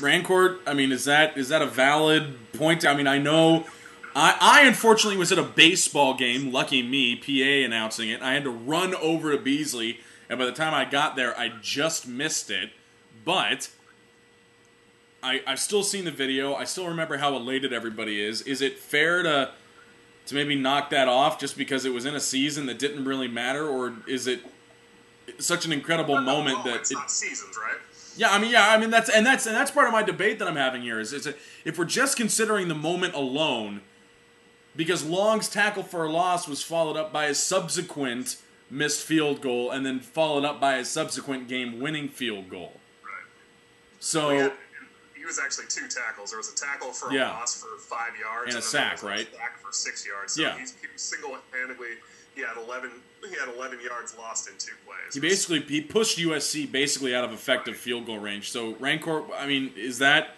Rancourt. 0.00 0.58
I 0.66 0.74
mean, 0.74 0.90
is 0.90 1.04
that 1.04 1.38
is 1.38 1.50
that 1.50 1.62
a 1.62 1.66
valid 1.66 2.52
point? 2.52 2.84
I 2.84 2.92
mean, 2.92 3.06
I 3.06 3.18
know. 3.18 3.66
I, 4.16 4.36
I 4.40 4.66
unfortunately 4.66 5.16
was 5.16 5.30
at 5.30 5.38
a 5.38 5.44
baseball 5.44 6.14
game. 6.14 6.50
Lucky 6.50 6.82
me, 6.82 7.14
PA 7.14 7.64
announcing 7.64 8.10
it. 8.10 8.20
I 8.20 8.34
had 8.34 8.42
to 8.42 8.50
run 8.50 8.96
over 8.96 9.30
to 9.30 9.38
Beasley, 9.38 10.00
and 10.28 10.40
by 10.40 10.44
the 10.44 10.50
time 10.50 10.74
I 10.74 10.84
got 10.84 11.14
there, 11.14 11.38
I 11.38 11.52
just 11.62 12.08
missed 12.08 12.50
it. 12.50 12.70
But 13.24 13.70
I, 15.22 15.42
I've 15.46 15.60
still 15.60 15.84
seen 15.84 16.04
the 16.04 16.10
video. 16.10 16.56
I 16.56 16.64
still 16.64 16.88
remember 16.88 17.18
how 17.18 17.36
elated 17.36 17.72
everybody 17.72 18.20
is. 18.20 18.42
Is 18.42 18.60
it 18.60 18.76
fair 18.76 19.22
to 19.22 19.52
to 20.26 20.34
maybe 20.34 20.54
knock 20.54 20.90
that 20.90 21.08
off 21.08 21.38
just 21.38 21.56
because 21.56 21.84
it 21.84 21.92
was 21.92 22.06
in 22.06 22.14
a 22.14 22.20
season 22.20 22.66
that 22.66 22.78
didn't 22.78 23.04
really 23.04 23.28
matter, 23.28 23.68
or 23.68 23.94
is 24.06 24.26
it 24.26 24.40
such 25.38 25.66
an 25.66 25.72
incredible 25.72 26.20
moment 26.20 26.56
Well, 26.56 26.64
that 26.64 26.76
it's 26.80 26.90
it, 26.90 26.94
not 26.94 27.10
seasons, 27.10 27.56
right? 27.56 27.76
yeah, 28.16 28.30
I 28.32 28.38
mean, 28.38 28.50
yeah, 28.50 28.68
I 28.70 28.78
mean 28.78 28.90
that's 28.90 29.08
and 29.10 29.26
that's 29.26 29.46
and 29.46 29.54
that's 29.54 29.70
part 29.70 29.86
of 29.86 29.92
my 29.92 30.02
debate 30.02 30.38
that 30.38 30.48
I'm 30.48 30.56
having 30.56 30.82
here 30.82 31.00
is 31.00 31.12
is 31.12 31.26
it, 31.26 31.38
if 31.64 31.78
we're 31.78 31.84
just 31.84 32.16
considering 32.16 32.68
the 32.68 32.74
moment 32.74 33.14
alone, 33.14 33.80
because 34.76 35.04
Long's 35.04 35.48
tackle 35.48 35.82
for 35.82 36.04
a 36.04 36.10
loss 36.10 36.46
was 36.48 36.62
followed 36.62 36.96
up 36.96 37.12
by 37.12 37.26
a 37.26 37.34
subsequent 37.34 38.36
missed 38.70 39.02
field 39.04 39.40
goal 39.40 39.70
and 39.70 39.84
then 39.84 40.00
followed 40.00 40.44
up 40.44 40.60
by 40.60 40.76
a 40.76 40.84
subsequent 40.84 41.48
game-winning 41.48 42.08
field 42.08 42.48
goal. 42.50 42.80
Right. 43.04 43.12
So 44.00 44.28
Well, 44.28 44.36
yeah, 44.36 44.50
he 45.24 45.26
was 45.26 45.38
actually 45.38 45.64
two 45.68 45.88
tackles. 45.88 46.30
There 46.30 46.38
was 46.38 46.52
a 46.52 46.54
tackle 46.54 46.92
for 46.92 47.08
a 47.08 47.14
Yeah. 47.14 47.30
loss 47.30 47.58
for 47.58 47.78
five 47.78 48.12
yards 48.20 48.54
And 48.54 48.62
a 48.62 48.66
sack, 48.66 48.92
was 49.00 49.04
right? 49.04 49.26
A 49.32 49.36
sack 49.36 49.58
for 49.58 49.72
six 49.72 50.06
yards. 50.06 50.34
So 50.34 50.42
Yeah. 50.42 50.58
he's, 50.58 50.72
he 50.82 50.86
single-handedly 50.96 51.96
he 52.34 52.42
had 52.42 52.56
eleven. 52.58 52.90
He 53.22 53.30
had 53.38 53.48
eleven 53.48 53.80
yards 53.80 54.14
lost 54.18 54.48
in 54.48 54.58
two 54.58 54.74
plays. 54.84 55.14
he 55.14 55.20
basically 55.20 55.60
he 55.60 55.80
pushed 55.80 56.18
USC 56.18 56.66
basically 56.70 57.14
out 57.14 57.24
of 57.24 57.32
effective 57.32 57.76
field 57.76 58.04
goal 58.06 58.18
range. 58.18 58.50
So 58.50 58.74
Rancourt, 58.74 59.30
I 59.38 59.46
mean, 59.46 59.72
is 59.76 59.98
that 60.00 60.34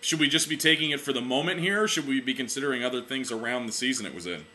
should 0.00 0.18
we 0.18 0.28
just 0.28 0.48
be 0.48 0.56
taking 0.56 0.90
it 0.90 0.98
for 1.00 1.12
the 1.12 1.20
moment 1.20 1.60
here? 1.60 1.84
Or 1.84 1.86
should 1.88 2.08
we 2.08 2.20
be 2.20 2.34
considering 2.34 2.82
other 2.82 3.02
things 3.02 3.30
around 3.30 3.66
the 3.66 3.72
season 3.72 4.04
it 4.06 4.14
was 4.14 4.26
in? 4.26 4.46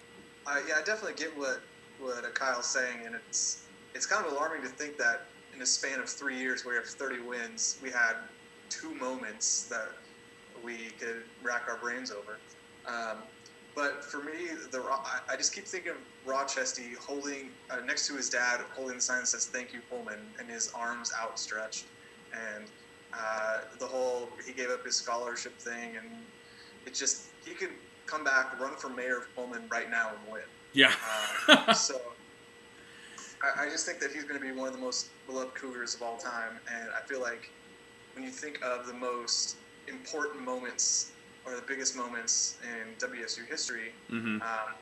Uh, 0.48 0.60
yeah, 0.68 0.76
I 0.80 0.84
definitely 0.84 1.14
get 1.14 1.38
what 1.38 1.62
what 2.00 2.26
uh, 2.26 2.30
Kyle's 2.32 2.66
saying, 2.66 3.06
and 3.06 3.16
it's 3.16 3.62
it's 3.94 4.06
kind 4.08 4.26
of 4.26 4.34
alarming 4.34 4.62
to 4.64 4.68
think 4.68 4.98
that 4.98 5.28
in 5.54 5.62
a 5.62 5.66
span 5.66 6.00
of 6.00 6.10
three 6.10 6.38
years, 6.38 6.66
where 6.66 6.74
we 6.74 6.80
have 6.80 6.90
30 6.90 7.22
wins, 7.22 7.78
we 7.82 7.90
had 7.90 8.16
two 8.70 8.94
moments 8.96 9.64
that 9.70 9.90
we 10.64 10.90
could 11.00 11.24
rack 11.44 11.64
our 11.68 11.78
brains 11.78 12.12
over. 12.12 12.38
Um, 12.88 13.18
but 13.76 14.06
for 14.06 14.24
me, 14.24 14.48
the 14.72 14.82
I- 15.30 15.36
just 15.36 15.54
keep 15.54 15.66
thinking 15.66 15.92
of 15.92 15.98
Rochestie 16.26 16.96
holding 16.96 17.50
uh, 17.70 17.78
next 17.86 18.08
to 18.08 18.16
his 18.16 18.30
dad, 18.30 18.62
holding 18.74 18.96
the 18.96 19.02
sign 19.02 19.20
that 19.20 19.28
says 19.28 19.48
"Thank 19.48 19.74
you, 19.74 19.82
Pullman," 19.90 20.20
and 20.40 20.50
his 20.50 20.72
arms 20.74 21.12
outstretched, 21.22 21.86
and 22.34 22.66
uh, 23.14 23.60
the 23.80 23.86
whole 23.86 24.30
he 24.46 24.54
gave 24.54 24.70
up 24.70 24.86
his 24.86 24.96
scholarship 24.96 25.58
thing, 25.60 25.98
and 25.98 26.08
it 26.86 26.94
just 26.94 27.28
he 27.46 27.54
could 27.54 27.72
come 28.06 28.24
back, 28.24 28.58
run 28.62 28.76
for 28.76 28.90
mayor 28.90 29.18
of 29.18 29.36
Pullman 29.36 29.64
right 29.70 29.90
now 29.90 30.10
and 30.10 30.32
win. 30.32 30.42
Yeah. 30.74 30.94
Uh, 31.50 31.74
so 31.74 32.00
I, 33.44 33.66
I 33.66 33.70
just 33.70 33.86
think 33.86 34.00
that 34.00 34.12
he's 34.12 34.24
going 34.24 34.40
to 34.40 34.46
be 34.46 34.52
one 34.52 34.68
of 34.68 34.74
the 34.74 34.80
most 34.80 35.08
beloved 35.28 35.56
Cougars 35.56 35.96
of 35.96 36.02
all 36.02 36.18
time, 36.18 36.60
and 36.74 36.90
I 36.92 37.06
feel 37.08 37.22
like 37.22 37.50
when 38.16 38.24
you 38.24 38.32
think 38.32 38.58
of 38.64 38.88
the 38.88 38.94
most 38.94 39.58
important 39.88 40.44
moments 40.44 41.12
or 41.46 41.56
the 41.56 41.62
biggest 41.68 41.96
moments 41.96 42.58
in 42.64 42.96
WSU 42.98 43.44
history, 43.46 43.94
Mhm. 44.10 44.42
um, 44.42 44.76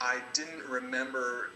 I 0.00 0.20
didn't 0.34 0.64
remember 0.68 1.50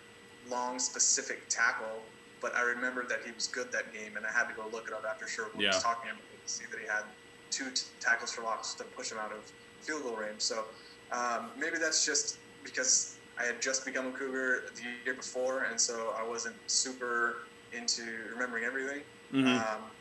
Long's 0.46 0.84
specific 0.84 1.48
tackle, 1.48 2.08
but 2.40 2.54
I 2.54 2.62
remembered 2.62 3.08
that 3.08 3.24
he 3.24 3.32
was 3.32 3.48
good 3.48 3.72
that 3.72 3.92
game, 3.92 4.16
and 4.16 4.24
I 4.24 4.30
had 4.32 4.46
to 4.48 4.54
go 4.54 4.68
look 4.68 4.86
it 4.86 4.94
up 4.94 5.04
after 5.04 5.26
Sherwood 5.26 5.60
Yeah. 5.60 5.74
was 5.74 5.82
talking 5.82 6.10
about 6.10 6.22
it 6.32 6.40
to 6.42 6.48
see 6.48 6.64
that 6.66 6.78
he 6.80 6.86
had 6.86 7.04
two 7.50 7.70
t- 7.72 7.82
tackles 8.00 8.32
for 8.32 8.42
loss 8.42 8.76
to 8.76 8.84
push 8.84 9.10
him 9.10 9.18
out 9.18 9.32
of 9.32 9.50
field 9.84 10.04
goal 10.04 10.16
range. 10.16 10.42
So 10.42 10.68
um, 11.10 11.52
maybe 11.56 11.78
that's 11.78 12.04
just 12.04 12.38
because 12.62 13.18
I 13.38 13.44
had 13.44 13.60
just 13.60 13.84
become 13.84 14.06
a 14.06 14.12
Cougar 14.12 14.70
the 14.74 14.82
year 15.04 15.14
before, 15.14 15.64
and 15.64 15.80
so 15.80 16.10
I 16.10 16.22
wasn't 16.22 16.56
super 16.70 17.48
into 17.72 18.02
remembering 18.32 18.64
everything. 18.64 19.04
Mhm. 19.32 19.46
Um, 19.46 19.92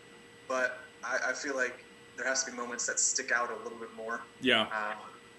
but 0.47 0.84
I, 1.05 1.29
I 1.29 1.33
feel 1.33 1.55
like 1.55 1.83
there 2.17 2.27
has 2.27 2.43
to 2.43 2.51
be 2.51 2.57
moments 2.57 2.85
that 2.87 2.99
stick 2.99 3.31
out 3.31 3.51
a 3.51 3.63
little 3.63 3.77
bit 3.77 3.93
more 3.95 4.21
yeah. 4.41 4.61
um, 4.61 4.97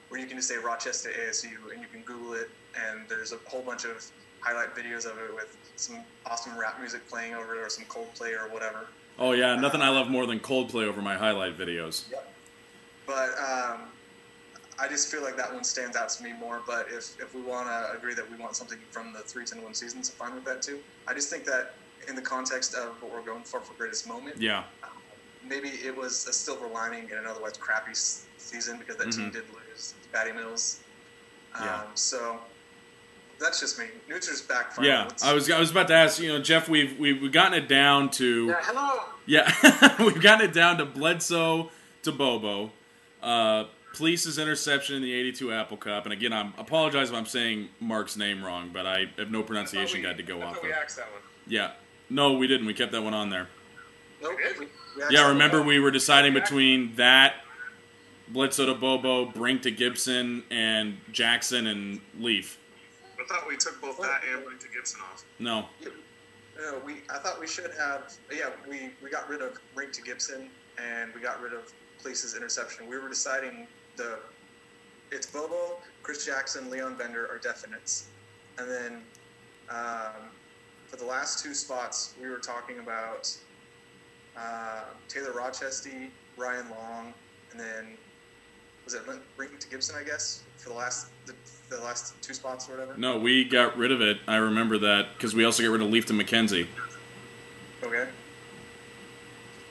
where 0.09 0.21
you 0.21 0.27
can 0.27 0.37
just 0.37 0.49
say 0.49 0.57
Rochestie 0.57 1.13
ASU 1.29 1.73
and 1.73 1.81
you 1.81 1.89
can 1.91 2.03
Google 2.03 2.35
it, 2.35 2.51
and 2.89 3.09
there's 3.09 3.33
a 3.33 3.39
whole 3.47 3.63
bunch 3.63 3.85
of 3.85 4.05
highlight 4.41 4.75
videos 4.75 5.07
of 5.11 5.19
it 5.19 5.35
with 5.35 5.57
some 5.77 5.99
awesome 6.25 6.57
rap 6.57 6.79
music 6.79 7.09
playing 7.09 7.35
over 7.35 7.57
it 7.57 7.59
or 7.59 7.69
some 7.69 7.85
Coldplay 7.87 8.33
or 8.33 8.53
whatever. 8.53 8.87
Oh 9.19 9.33
yeah. 9.33 9.57
Nothing 9.57 9.83
I 9.83 9.89
love 9.89 10.09
more 10.09 10.27
than 10.27 10.39
Coldplay 10.39 10.85
over 10.85 11.03
my 11.03 11.17
highlight 11.17 11.59
videos. 11.59 12.11
Yep. 12.11 12.33
But 13.07 13.31
um, 13.39 13.89
I 14.79 14.89
just 14.89 15.11
feel 15.11 15.23
like 15.23 15.37
that 15.37 15.53
one 15.53 15.65
stands 15.65 15.97
out 15.97 16.11
to 16.11 16.23
me 16.23 16.33
more. 16.33 16.61
But 16.67 16.87
if, 16.91 17.21
if 17.21 17.35
we 17.35 17.41
want 17.41 17.69
to 17.69 17.97
agree 17.97 18.15
that 18.15 18.31
we 18.31 18.37
want 18.37 18.57
something 18.57 18.79
from 18.91 19.13
the 19.13 19.21
3 19.21 19.45
10 19.45 19.63
1 19.63 19.75
seasons, 19.75 20.11
I'm 20.11 20.27
fine 20.27 20.35
with 20.35 20.45
that 20.45 20.63
too. 20.63 20.81
I 21.09 21.15
just 21.15 21.31
think 21.31 21.45
that 21.45 21.75
in 22.09 22.15
the 22.15 22.23
context 22.23 22.75
of 22.75 23.01
what 23.03 23.13
we're 23.13 23.23
going 23.23 23.43
for 23.43 23.61
for 23.61 23.75
greatest 23.75 24.07
moment, 24.07 24.41
Yeah. 24.41 24.65
Maybe 25.49 25.69
it 25.69 25.97
was 25.97 26.27
a 26.27 26.33
silver 26.33 26.67
lining 26.67 27.09
in 27.11 27.17
an 27.19 27.27
otherwise 27.27 27.57
crappy 27.57 27.93
s- 27.93 28.25
season 28.39 28.79
because 28.79 28.97
that 28.97 29.13
team 29.13 29.31
Mhm. 29.31 29.33
did 29.33 29.45
lose 29.55 29.95
Patty 30.13 30.33
Mills. 30.33 30.81
Um, 31.55 31.65
Yeah. 31.65 31.83
So 31.95 32.41
that's 33.39 33.61
just 33.61 33.79
me. 33.79 33.87
Nusser's 34.09 34.43
back. 34.43 34.73
Finally. 34.73 34.93
Yeah. 34.93 35.09
I 35.23 35.33
was 35.33 35.51
I 35.51 35.59
was 35.59 35.71
about 35.71 35.89
to 35.89 35.95
ask. 35.95 36.21
You 36.21 36.29
know, 36.29 36.41
Jeff, 36.43 36.69
we've 36.69 36.99
we've 36.99 37.21
we've 37.21 37.33
gotten 37.33 37.55
it 37.55 37.69
down 37.69 38.11
to. 38.13 38.47
Yeah, 38.47 38.61
hello. 38.63 39.05
Yeah, 39.27 39.97
we've 40.05 40.21
gotten 40.23 40.49
it 40.49 40.53
down 40.53 40.79
to 40.79 40.85
Bledsoe 40.85 41.71
to 42.03 42.13
Bobo. 42.13 42.71
Uh, 43.23 43.65
Police's 43.95 44.39
interception 44.39 44.95
in 44.97 45.03
the 45.03 45.13
82 45.13 45.53
Apple 45.53 45.77
Cup. 45.79 46.05
And 46.05 46.13
again, 46.13 46.33
I'm 46.33 46.53
apologize 46.59 47.09
if 47.11 47.17
I'm 47.17 47.27
saying 47.27 47.71
Mark's 47.81 48.17
name 48.17 48.45
wrong, 48.45 48.71
but 48.73 48.87
I 48.87 49.07
have 49.19 49.31
no 49.31 49.43
pronunciation 49.43 50.03
guide 50.03 50.19
to 50.19 50.23
go 50.23 50.41
I 50.43 50.45
off 50.47 50.59
of. 50.59 50.63
we 50.63 50.73
axed 50.73 50.97
that 50.99 51.11
one. 51.11 51.23
Yeah. 51.47 51.73
No, 52.11 52.35
we 52.35 52.47
didn't. 52.47 52.67
We 52.67 52.75
kept 52.75 52.93
that 52.93 53.03
one 53.03 53.15
on 53.15 53.31
there. 53.31 53.49
Nope, 54.23 54.39
did? 54.39 54.59
we- 54.59 54.67
we 54.97 55.03
Yeah, 55.11 55.29
remember 55.29 55.63
we 55.63 55.79
were 55.79 55.91
deciding 55.91 56.33
between 56.35 56.95
that, 56.97 57.43
Bledsoe 58.29 58.67
to 58.67 58.75
Bobo, 58.75 59.27
Brink 59.27 59.63
to 59.63 59.71
Gibson, 59.71 60.43
and 60.51 61.01
Jackson 61.13 61.67
and 61.67 62.01
Leaf. 62.19 62.59
I 63.21 63.25
thought 63.25 63.47
we 63.49 63.57
took 63.57 63.81
both 63.81 63.99
that 64.01 64.23
and 64.25 64.45
Blake 64.45 64.61
to 64.61 64.69
Gibson 64.69 65.01
off. 65.01 65.25
No. 65.39 65.69
No, 66.59 66.81
we. 66.85 67.03
I 67.11 67.19
thought 67.19 67.39
we 67.39 67.47
should 67.47 67.73
have. 67.79 68.13
Yeah, 68.33 68.51
we, 68.69 68.91
we 69.03 69.11
got 69.11 69.29
rid 69.29 69.43
of 69.43 69.59
Rink 69.75 69.93
to 69.93 70.03
Gibson 70.03 70.49
and 70.79 71.13
we 71.15 71.21
got 71.21 71.41
rid 71.43 71.53
of 71.53 71.73
Police's 72.03 72.35
interception. 72.35 72.87
We 72.89 72.99
were 72.99 73.09
deciding 73.09 73.67
the. 73.97 74.19
It's 75.13 75.27
Bobo, 75.27 75.79
Chris 76.03 76.25
Jackson, 76.27 76.69
Leon 76.71 76.97
Bender 76.97 77.27
are 77.27 77.39
definites, 77.39 78.05
and 78.59 78.69
then 78.69 79.03
um, 79.71 80.31
for 80.89 80.97
the 80.97 81.05
last 81.05 81.43
two 81.45 81.55
spots 81.55 82.15
we 82.21 82.29
were 82.29 82.39
talking 82.39 82.79
about 82.81 83.37
uh, 84.39 84.85
Taylor 85.09 85.33
Rochestie, 85.33 86.09
Ryan 86.37 86.67
Long, 86.71 87.15
and 87.51 87.61
then 87.61 87.87
was 88.85 88.95
it 88.95 89.07
Lin- 89.09 89.21
Rink 89.37 89.59
to 89.61 89.69
Gibson? 89.69 89.97
I 89.99 90.05
guess 90.05 90.43
for 90.59 90.69
the 90.71 90.75
last 90.75 91.09
the, 91.27 91.35
the 91.71 91.81
last 91.83 92.21
two 92.23 92.35
spots 92.35 92.69
or 92.69 92.73
whatever. 92.73 92.95
No, 92.97 93.19
we 93.19 93.45
got 93.45 93.77
rid 93.77 93.91
of 93.93 94.01
it. 94.01 94.19
I 94.29 94.37
remember 94.37 94.79
that 94.79 95.09
because 95.17 95.35
we 95.35 95.45
also 95.45 95.63
got 95.63 95.71
rid 95.71 95.83
of 95.83 95.91
Leaf 95.91 96.07
to 96.07 96.13
McKenzie. 96.13 96.67
Okay. 97.83 98.07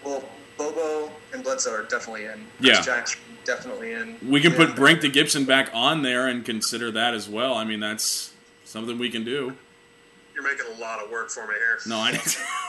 Well, 0.04 0.23
Bobo 0.58 1.12
and 1.34 1.43
Bledsoe 1.43 1.71
are 1.73 1.84
definitely 1.84 2.25
in. 2.25 2.45
Yeah. 2.60 2.73
Chris 2.75 2.86
Jackson 2.86 3.19
definitely 3.43 3.93
in. 3.93 4.17
We 4.28 4.39
can 4.41 4.51
Yeah. 4.51 4.58
put 4.67 4.75
Brink 4.75 5.01
to 5.01 5.10
Gibson 5.10 5.45
back 5.45 5.69
on 5.73 6.01
there 6.01 6.28
and 6.28 6.45
consider 6.45 6.91
that 6.91 7.13
as 7.13 7.28
well. 7.30 7.54
I 7.56 7.63
mean, 7.63 7.80
that's 7.80 8.34
something 8.63 8.97
we 8.97 9.10
can 9.10 9.23
do. 9.23 9.56
You're 10.34 10.43
making 10.43 10.65
a 10.75 10.80
lot 10.80 11.04
of 11.04 11.10
work 11.10 11.30
for 11.30 11.47
me 11.47 11.54
here. 11.56 11.80
No, 11.88 11.97
I 11.99 12.12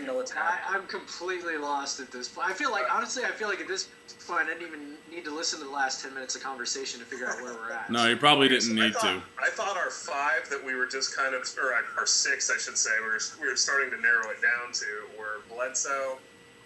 I 0.00 0.06
don't 0.06 0.14
know 0.14 0.18
what's 0.18 0.32
I, 0.32 0.36
happening. 0.36 0.80
I'm 0.82 0.86
completely 0.88 1.58
lost 1.58 2.00
at 2.00 2.10
this 2.10 2.28
point. 2.28 2.48
I 2.48 2.54
feel 2.54 2.70
like, 2.70 2.84
honestly, 2.90 3.24
I 3.24 3.30
feel 3.30 3.48
like 3.48 3.60
at 3.60 3.68
this 3.68 3.88
point, 4.26 4.48
I 4.48 4.54
didn't 4.54 4.66
even 4.68 4.94
need 5.10 5.24
to 5.24 5.34
listen 5.34 5.58
to 5.58 5.66
the 5.66 5.70
last 5.70 6.02
10 6.02 6.14
minutes 6.14 6.34
of 6.36 6.42
conversation 6.42 7.00
to 7.00 7.06
figure 7.06 7.26
out 7.26 7.42
where 7.42 7.52
we're 7.52 7.72
at. 7.72 7.90
no, 7.90 8.06
you 8.06 8.16
probably 8.16 8.48
didn't 8.48 8.78
I 8.78 8.86
need 8.86 8.94
thought, 8.94 9.02
to. 9.02 9.22
I 9.38 9.50
thought 9.50 9.76
our 9.76 9.90
five 9.90 10.48
that 10.48 10.64
we 10.64 10.74
were 10.74 10.86
just 10.86 11.14
kind 11.14 11.34
of, 11.34 11.42
or 11.62 11.74
our 11.98 12.06
six, 12.06 12.50
I 12.50 12.56
should 12.56 12.78
say, 12.78 12.90
we 13.00 13.08
were, 13.08 13.20
we 13.42 13.48
were 13.48 13.56
starting 13.56 13.90
to 13.90 14.00
narrow 14.00 14.30
it 14.30 14.40
down 14.40 14.72
to 14.72 14.86
were 15.18 15.42
Bledsoe, 15.54 16.18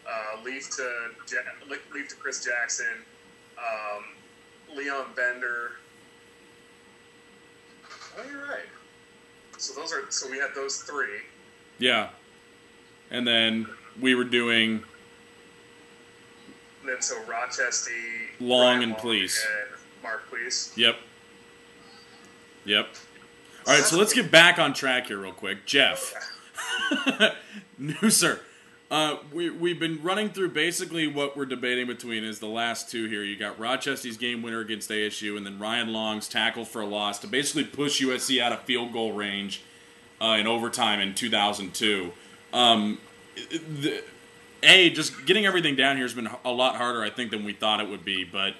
uh, 0.09 0.42
Leaf 0.44 0.70
to 0.77 1.11
ja- 1.33 1.77
Leaf 1.92 2.09
to 2.11 2.14
Chris 2.16 2.44
Jackson, 2.44 2.87
um, 3.59 4.77
Leon 4.77 5.07
Bender. 5.16 5.73
Oh, 8.16 8.23
you're 8.31 8.47
right. 8.47 8.68
So 9.59 9.73
those 9.75 9.92
are 9.92 10.03
so 10.11 10.31
we 10.31 10.38
had 10.38 10.51
those 10.55 10.79
three. 10.83 11.20
Yeah. 11.79 12.11
And 13.11 13.27
then 13.27 13.67
we 14.01 14.14
were 14.14 14.25
doing 14.25 14.83
And 16.81 16.88
then 16.88 17.01
so 17.03 17.17
Rochestie, 17.23 17.90
Long 18.40 18.79
Brian 18.79 18.83
and 18.83 18.99
Please. 18.99 19.45
and 19.62 19.81
Mark 20.03 20.29
Please. 20.29 20.73
Yep. 20.77 20.97
Yep. 22.64 22.88
All 23.67 23.75
right, 23.75 23.85
so 23.85 23.97
let's 23.97 24.12
get 24.12 24.31
back 24.31 24.59
on 24.59 24.75
track 24.75 25.07
here 25.07 25.19
real 25.19 25.33
quick. 25.33 25.64
Jeff. 25.64 26.12
Nusser. 27.81 28.40
Uh, 28.90 29.17
we, 29.33 29.49
we've 29.51 29.81
been 29.81 30.03
running 30.03 30.29
through 30.29 30.51
basically 30.51 31.07
what 31.07 31.37
we're 31.37 31.47
debating 31.47 31.87
between 31.87 32.23
is 32.23 32.38
the 32.38 32.47
last 32.47 32.90
two 32.90 33.07
here. 33.09 33.23
You 33.23 33.37
got 33.37 33.59
Rochestie's 33.59 34.17
game 34.19 34.43
winner 34.43 34.61
against 34.61 34.90
ASU, 34.90 35.37
and 35.37 35.47
then 35.47 35.59
Ryan 35.59 35.93
Long's 35.93 36.29
tackle 36.29 36.64
for 36.64 36.83
a 36.83 36.87
loss 36.87 37.19
to 37.21 37.27
basically 37.27 37.64
push 37.64 38.01
USC 38.03 38.40
out 38.40 38.53
of 38.53 38.61
field 38.61 38.93
goal 38.93 39.12
range 39.12 39.62
uh, 40.21 40.37
in 40.38 40.47
overtime 40.47 41.01
in 41.01 41.14
2002. 41.14 42.12
Um, 42.55 42.99
the, 43.37 44.03
a, 44.62 44.90
just 44.90 45.27
getting 45.27 45.45
everything 45.45 45.77
down 45.77 45.97
here 45.97 46.05
has 46.05 46.14
been 46.14 46.31
a 46.45 46.53
lot 46.53 46.77
harder, 46.77 47.03
I 47.03 47.11
think, 47.11 47.31
than 47.31 47.45
we 47.45 47.53
thought 47.53 47.81
it 47.81 47.88
would 47.88 48.05
be. 48.05 48.25
But 48.25 48.55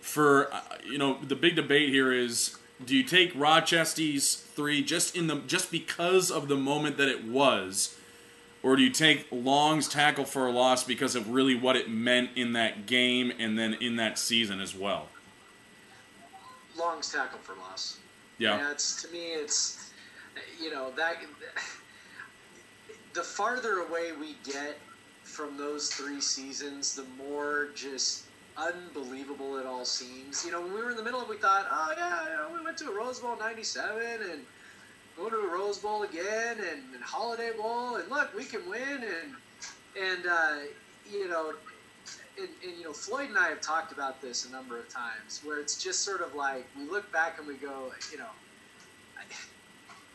for 0.00 0.52
uh, 0.52 0.60
you 0.86 0.96
know, 0.96 1.18
the 1.22 1.36
big 1.36 1.56
debate 1.56 1.90
here 1.90 2.12
is: 2.12 2.56
do 2.84 2.96
you 2.96 3.02
take 3.02 3.32
Rochestie's 3.34 4.36
three 4.36 4.82
just 4.82 5.16
in 5.16 5.26
the 5.26 5.36
just 5.46 5.70
because 5.70 6.30
of 6.30 6.48
the 6.48 6.56
moment 6.56 6.96
that 6.96 7.08
it 7.08 7.24
was, 7.24 7.96
or 8.62 8.76
do 8.76 8.82
you 8.82 8.90
take 8.90 9.26
Long's 9.30 9.88
tackle 9.88 10.24
for 10.24 10.46
a 10.46 10.52
loss 10.52 10.84
because 10.84 11.14
of 11.14 11.30
really 11.30 11.54
what 11.54 11.76
it 11.76 11.90
meant 11.90 12.30
in 12.36 12.52
that 12.54 12.86
game 12.86 13.32
and 13.38 13.58
then 13.58 13.74
in 13.74 13.96
that 13.96 14.18
season 14.18 14.60
as 14.60 14.74
well? 14.74 15.08
Long's 16.78 17.12
tackle 17.12 17.40
for 17.40 17.56
loss. 17.56 17.98
Yeah, 18.38 18.70
it's 18.70 19.02
to 19.02 19.12
me, 19.12 19.32
it's 19.32 19.90
you 20.62 20.70
know 20.70 20.92
that 20.96 21.16
the 23.14 23.22
farther 23.22 23.80
away 23.80 24.12
we 24.12 24.36
get 24.44 24.76
from 25.22 25.56
those 25.56 25.90
three 25.90 26.20
seasons, 26.20 26.94
the 26.94 27.04
more 27.16 27.68
just 27.74 28.24
unbelievable 28.56 29.58
it 29.58 29.66
all 29.66 29.84
seems. 29.84 30.44
You 30.44 30.52
know, 30.52 30.60
when 30.60 30.72
we 30.74 30.82
were 30.82 30.90
in 30.90 30.96
the 30.96 31.02
middle 31.02 31.20
of, 31.20 31.28
we 31.28 31.36
thought, 31.36 31.66
oh 31.70 31.92
yeah, 31.96 32.24
you 32.24 32.36
know, 32.36 32.58
we 32.58 32.64
went 32.64 32.76
to 32.78 32.90
a 32.90 32.94
Rose 32.94 33.20
Bowl 33.20 33.36
'97 33.36 34.02
and 34.30 34.40
go 35.16 35.28
to 35.28 35.36
a 35.36 35.52
Rose 35.52 35.78
Bowl 35.78 36.02
again 36.02 36.56
and, 36.58 36.94
and 36.94 37.02
Holiday 37.02 37.50
Bowl, 37.56 37.96
and 37.96 38.08
look, 38.10 38.34
we 38.36 38.44
can 38.44 38.68
win, 38.68 39.04
and 39.04 39.34
and 40.00 40.26
uh, 40.26 40.56
you 41.10 41.28
know. 41.28 41.52
And, 42.40 42.48
and 42.62 42.78
you 42.78 42.84
know, 42.84 42.92
Floyd 42.92 43.30
and 43.30 43.36
I 43.36 43.48
have 43.48 43.60
talked 43.60 43.90
about 43.90 44.22
this 44.22 44.46
a 44.46 44.52
number 44.52 44.78
of 44.78 44.88
times, 44.88 45.40
where 45.44 45.58
it's 45.58 45.82
just 45.82 46.02
sort 46.04 46.20
of 46.20 46.36
like 46.36 46.66
we 46.78 46.88
look 46.88 47.10
back 47.12 47.36
and 47.40 47.48
we 47.48 47.54
go, 47.54 47.90
you 48.12 48.18
know, 48.18 48.30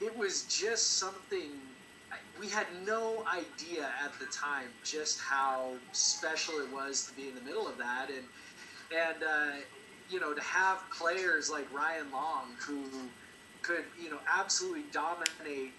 it 0.02 0.18
was 0.18 0.44
just 0.44 1.00
something 1.00 1.52
we 2.40 2.50
had 2.50 2.68
no 2.86 3.24
idea 3.32 3.90
at 4.04 4.18
the 4.20 4.26
time 4.26 4.68
just 4.84 5.20
how 5.20 5.72
special 5.92 6.56
it 6.56 6.72
was 6.74 7.06
to 7.08 7.16
be 7.16 7.28
in 7.28 7.36
the 7.36 7.42
middle 7.42 7.68
of 7.68 7.78
that 7.78 8.10
and 8.10 8.26
and 8.96 9.24
uh, 9.24 9.58
you 10.10 10.20
know 10.20 10.34
to 10.34 10.42
have 10.42 10.82
players 10.92 11.50
like 11.50 11.72
Ryan 11.74 12.12
Long 12.12 12.50
who 12.60 12.84
could 13.62 13.86
you 14.02 14.10
know 14.10 14.20
absolutely 14.32 14.84
dominate 14.92 15.74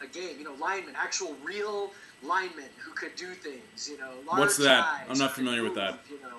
a 0.00 0.06
game 0.06 0.38
you 0.38 0.44
know 0.44 0.54
linemen 0.60 0.94
actual 0.96 1.34
real 1.44 1.90
linemen 2.22 2.70
who 2.78 2.92
could 2.92 3.14
do 3.16 3.34
things 3.34 3.88
you 3.90 3.98
know 3.98 4.12
large 4.26 4.40
What's 4.40 4.56
that? 4.58 5.06
I'm 5.08 5.18
not 5.18 5.32
familiar 5.32 5.62
with 5.62 5.74
that. 5.74 6.00
you 6.08 6.20
know 6.20 6.36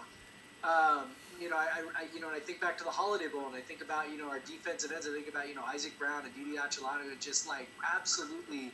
um, 0.62 1.06
you 1.40 1.50
know, 1.50 1.56
I, 1.56 1.84
I 1.96 2.06
you 2.14 2.20
know, 2.20 2.28
and 2.28 2.36
I 2.36 2.40
think 2.40 2.60
back 2.60 2.78
to 2.80 2.84
the 2.84 2.90
Holiday 2.90 3.28
Bowl, 3.28 3.48
and 3.48 3.56
I 3.56 3.62
think 3.62 3.82
about 3.82 4.12
you 4.12 4.18
know 4.18 4.28
our 4.30 4.40
defensive 4.40 4.92
ends. 4.92 5.08
I 5.08 5.14
think 5.14 5.30
about 5.30 5.48
you 5.48 5.56
know 5.56 5.64
Isaac 5.64 5.98
Brown 5.98 6.26
and 6.26 6.36
Didi 6.36 6.58
Acholonu, 6.58 7.18
just 7.20 7.48
like 7.48 7.68
absolutely 7.96 8.72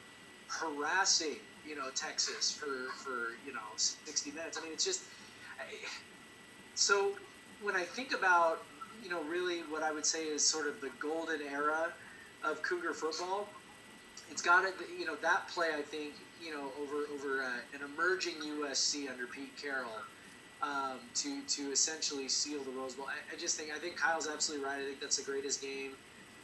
harassing 0.47 1.38
you 1.67 1.75
know 1.75 1.89
Texas 1.95 2.51
for 2.51 2.91
for 2.95 3.34
you 3.45 3.53
know 3.53 3.60
60 3.75 4.31
minutes. 4.31 4.58
I 4.58 4.63
mean, 4.63 4.73
it's 4.73 4.86
just 4.86 5.01
I, 5.60 5.63
so 6.75 7.13
when 7.62 7.75
I 7.75 7.84
think 7.84 8.13
about 8.13 8.63
you 9.03 9.10
know 9.10 9.21
really 9.23 9.60
what 9.62 9.84
I 9.84 9.91
would 9.91 10.05
say 10.05 10.23
is 10.23 10.43
sort 10.43 10.67
of 10.67 10.81
the 10.81 10.89
golden 10.99 11.41
era 11.41 11.93
of 12.43 12.62
Cougar 12.62 12.93
football. 12.93 13.47
It's 14.31 14.41
got 14.41 14.65
it. 14.65 14.73
You 14.97 15.05
know 15.05 15.15
that 15.21 15.47
play. 15.49 15.69
I 15.77 15.81
think 15.81 16.13
you 16.43 16.53
know 16.53 16.71
over 16.81 17.03
over 17.13 17.43
uh, 17.43 17.49
an 17.73 17.81
emerging 17.84 18.36
USC 18.36 19.10
under 19.10 19.27
Pete 19.27 19.55
Carroll 19.62 20.01
um, 20.62 20.99
to 21.15 21.41
to 21.41 21.71
essentially 21.71 22.27
seal 22.27 22.63
the 22.63 22.71
Rose 22.71 22.95
Bowl. 22.95 23.08
I, 23.08 23.36
I, 23.36 23.38
just 23.38 23.58
think 23.58 23.71
I 23.75 23.79
think 23.79 23.97
Kyle's 23.97 24.27
absolutely 24.27 24.65
right. 24.65 24.79
I 24.79 24.86
think 24.86 24.99
that's 24.99 25.17
the 25.17 25.23
greatest 25.23 25.62
game. 25.62 25.91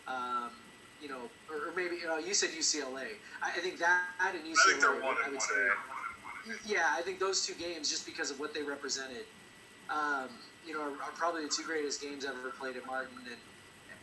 Um, 0.08 0.52
you 1.02 1.10
know, 1.10 1.30
or, 1.50 1.70
or 1.70 1.74
maybe 1.76 1.98
uh, 2.10 2.18
you 2.18 2.34
said 2.34 2.50
UCLA. 2.50 3.18
I, 3.42 3.50
I 3.50 3.60
think 3.60 3.78
that 3.80 4.02
and 4.26 4.38
UCLA. 4.40 4.54
I 4.54 4.70
think 4.70 4.82
they're 4.82 5.02
one 5.02 5.16
I 5.26 5.30
would 5.30 5.42
say. 5.42 5.70
Yeah, 6.66 6.94
I 6.96 7.02
think 7.02 7.20
those 7.20 7.46
two 7.46 7.54
games, 7.54 7.90
just 7.90 8.06
because 8.06 8.32
of 8.32 8.40
what 8.40 8.54
they 8.54 8.64
represented, 8.64 9.26
um, 9.90 10.30
you 10.66 10.74
know, 10.74 10.82
are, 10.82 10.90
are, 10.90 11.12
probably 11.16 11.44
the 11.44 11.50
two 11.50 11.64
greatest 11.64 12.02
games 12.02 12.26
I've 12.26 12.36
ever 12.36 12.50
played 12.50 12.78
at 12.78 12.86
Martin. 12.86 13.18
And 13.26 13.36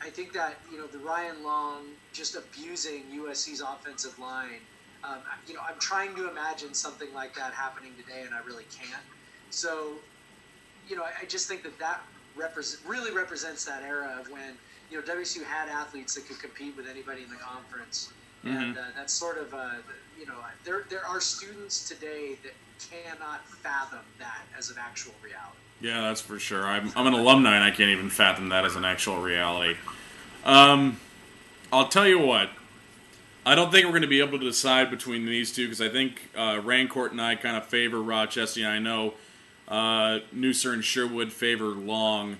I 0.01 0.11
think 0.11 0.33
that 0.35 0.57
you 0.71 0.79
know 0.79 0.87
the 0.87 0.99
Ryan 0.99 1.43
Long 1.43 1.87
just 2.13 2.37
abusing 2.37 3.05
USC's 3.15 3.61
offensive 3.61 4.19
line. 4.19 4.61
Um, 5.05 5.19
you 5.47 5.55
know, 5.55 5.61
I'm 5.69 5.79
trying 5.79 6.15
to 6.17 6.29
imagine 6.29 6.75
something 6.75 7.13
like 7.15 7.35
that 7.37 7.53
happening 7.55 7.93
today, 7.97 8.23
and 8.25 8.35
I 8.35 8.41
really 8.41 8.65
can't. 8.65 9.03
So, 9.51 9.93
you 10.89 10.97
know, 10.97 11.05
I, 11.05 11.11
I 11.23 11.25
just 11.27 11.49
think 11.49 11.63
that 11.63 11.79
that 11.79 12.03
represent, 12.37 12.83
really 12.87 13.13
represents 13.13 13.65
that 13.65 13.83
era 13.83 14.19
of 14.21 14.31
when 14.31 14.55
you 14.91 14.99
know 14.99 15.03
WSU 15.03 15.45
had 15.45 15.69
athletes 15.69 16.15
that 16.15 16.27
could 16.27 16.39
compete 16.39 16.77
with 16.77 16.89
anybody 16.89 17.23
in 17.23 17.31
the 17.31 17.37
conference, 17.37 18.13
mm-hmm. 18.45 18.57
and 18.57 18.79
uh, 18.79 18.83
that's 18.97 19.13
sort 19.13 19.39
of 19.39 19.53
uh, 19.55 19.71
you 20.19 20.27
know 20.27 20.35
there 20.65 20.85
there 20.89 21.05
are 21.07 21.21
students 21.21 21.89
today 21.89 22.37
that 22.43 22.53
cannot 22.91 23.47
fathom 23.47 24.01
that 24.19 24.43
as 24.57 24.71
an 24.71 24.77
actual 24.79 25.15
reality. 25.23 25.59
Yeah, 25.81 26.03
that's 26.03 26.21
for 26.21 26.39
sure. 26.39 26.67
I'm, 26.67 26.91
I'm 26.97 27.07
an 27.07 27.13
alumni 27.13 27.55
and 27.55 27.65
I 27.65 27.71
can't 27.71 27.91
even 27.91 28.11
fathom 28.11 28.49
that 28.49 28.65
as 28.65 28.75
an 28.75 28.85
actual 28.85 29.21
reality. 29.21 29.77
Um, 30.45 30.99
I'll 31.73 31.89
tell 31.89 32.07
you 32.07 32.19
what. 32.19 32.51
I 33.47 33.55
don't 33.55 33.71
think 33.71 33.85
we're 33.85 33.93
going 33.93 34.03
to 34.03 34.09
be 34.09 34.21
able 34.21 34.39
to 34.39 34.45
decide 34.45 34.91
between 34.91 35.25
these 35.25 35.55
two 35.55 35.67
because 35.67 35.81
I 35.81 35.89
think 35.89 36.31
uh, 36.37 36.57
Rancourt 36.57 37.13
and 37.13 37.21
I 37.21 37.35
kind 37.37 37.57
of 37.57 37.65
favor 37.65 37.99
Rochestie. 37.99 38.67
I 38.67 38.79
know 38.79 39.15
uh, 39.69 40.19
and 40.33 40.85
Sherwood 40.85 41.33
favor 41.33 41.67
Long. 41.67 42.39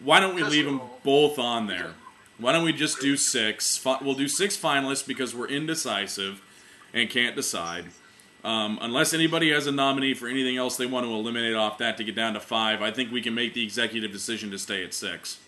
Why 0.00 0.20
don't 0.20 0.34
we 0.34 0.42
leave 0.42 0.64
them 0.64 0.80
both 1.02 1.38
on 1.38 1.66
there? 1.66 1.94
Why 2.38 2.52
don't 2.52 2.64
we 2.64 2.72
just 2.72 3.00
do 3.00 3.16
six? 3.16 3.82
We'll 3.84 4.14
do 4.14 4.28
six 4.28 4.56
finalists 4.56 5.06
because 5.06 5.34
we're 5.34 5.48
indecisive 5.48 6.42
and 6.92 7.08
can't 7.08 7.34
decide. 7.34 7.86
Um, 8.44 8.78
unless 8.80 9.12
anybody 9.12 9.50
has 9.50 9.66
a 9.66 9.72
nominee 9.72 10.14
for 10.14 10.28
anything 10.28 10.56
else 10.56 10.76
they 10.76 10.86
want 10.86 11.04
to 11.06 11.12
eliminate 11.12 11.54
off 11.54 11.78
that 11.78 11.96
to 11.96 12.04
get 12.04 12.14
down 12.14 12.34
to 12.34 12.40
five, 12.40 12.80
I 12.80 12.92
think 12.92 13.10
we 13.10 13.20
can 13.20 13.34
make 13.34 13.54
the 13.54 13.64
executive 13.64 14.12
decision 14.12 14.50
to 14.52 14.58
stay 14.58 14.84
at 14.84 14.94
six. 14.94 15.40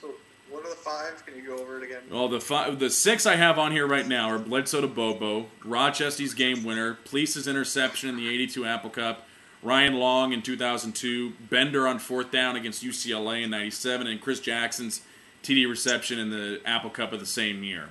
So, 0.00 0.14
what 0.50 0.64
are 0.64 0.68
the 0.68 0.76
five? 0.76 1.24
Can 1.26 1.34
you 1.36 1.44
go 1.44 1.56
over 1.56 1.78
it 1.78 1.84
again? 1.84 2.02
Well, 2.10 2.28
the 2.28 2.40
five, 2.40 2.78
the 2.78 2.90
six 2.90 3.26
I 3.26 3.34
have 3.36 3.58
on 3.58 3.72
here 3.72 3.88
right 3.88 4.06
now 4.06 4.30
are 4.30 4.38
Bledsoe 4.38 4.82
to 4.82 4.86
Bobo, 4.86 5.46
Rochestie's 5.64 6.32
game 6.34 6.62
winner, 6.62 6.94
Police's 7.04 7.48
interception 7.48 8.10
in 8.10 8.16
the 8.16 8.28
'82 8.28 8.64
Apple 8.64 8.90
Cup, 8.90 9.26
Ryan 9.64 9.94
Long 9.94 10.32
in 10.32 10.42
2002, 10.42 11.32
Bender 11.48 11.88
on 11.88 11.98
fourth 11.98 12.30
down 12.30 12.54
against 12.54 12.84
UCLA 12.84 13.42
in 13.42 13.50
'97, 13.50 14.06
and 14.06 14.20
Chris 14.20 14.38
Jackson's 14.38 15.00
TD 15.42 15.68
reception 15.68 16.18
in 16.18 16.30
the 16.30 16.60
Apple 16.66 16.90
Cup 16.90 17.12
of 17.12 17.18
the 17.18 17.26
same 17.26 17.64
year. 17.64 17.88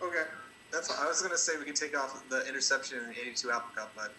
Okay, 0.00 0.22
that's. 0.72 0.96
I 0.96 1.06
was 1.06 1.20
gonna 1.20 1.36
say 1.36 1.54
we 1.58 1.64
can 1.64 1.74
take 1.74 1.98
off 1.98 2.22
the 2.28 2.48
interception 2.48 2.98
in 2.98 3.06
the 3.10 3.20
'82 3.20 3.50
Apple 3.50 3.70
Cup, 3.74 3.92
but 3.96 4.12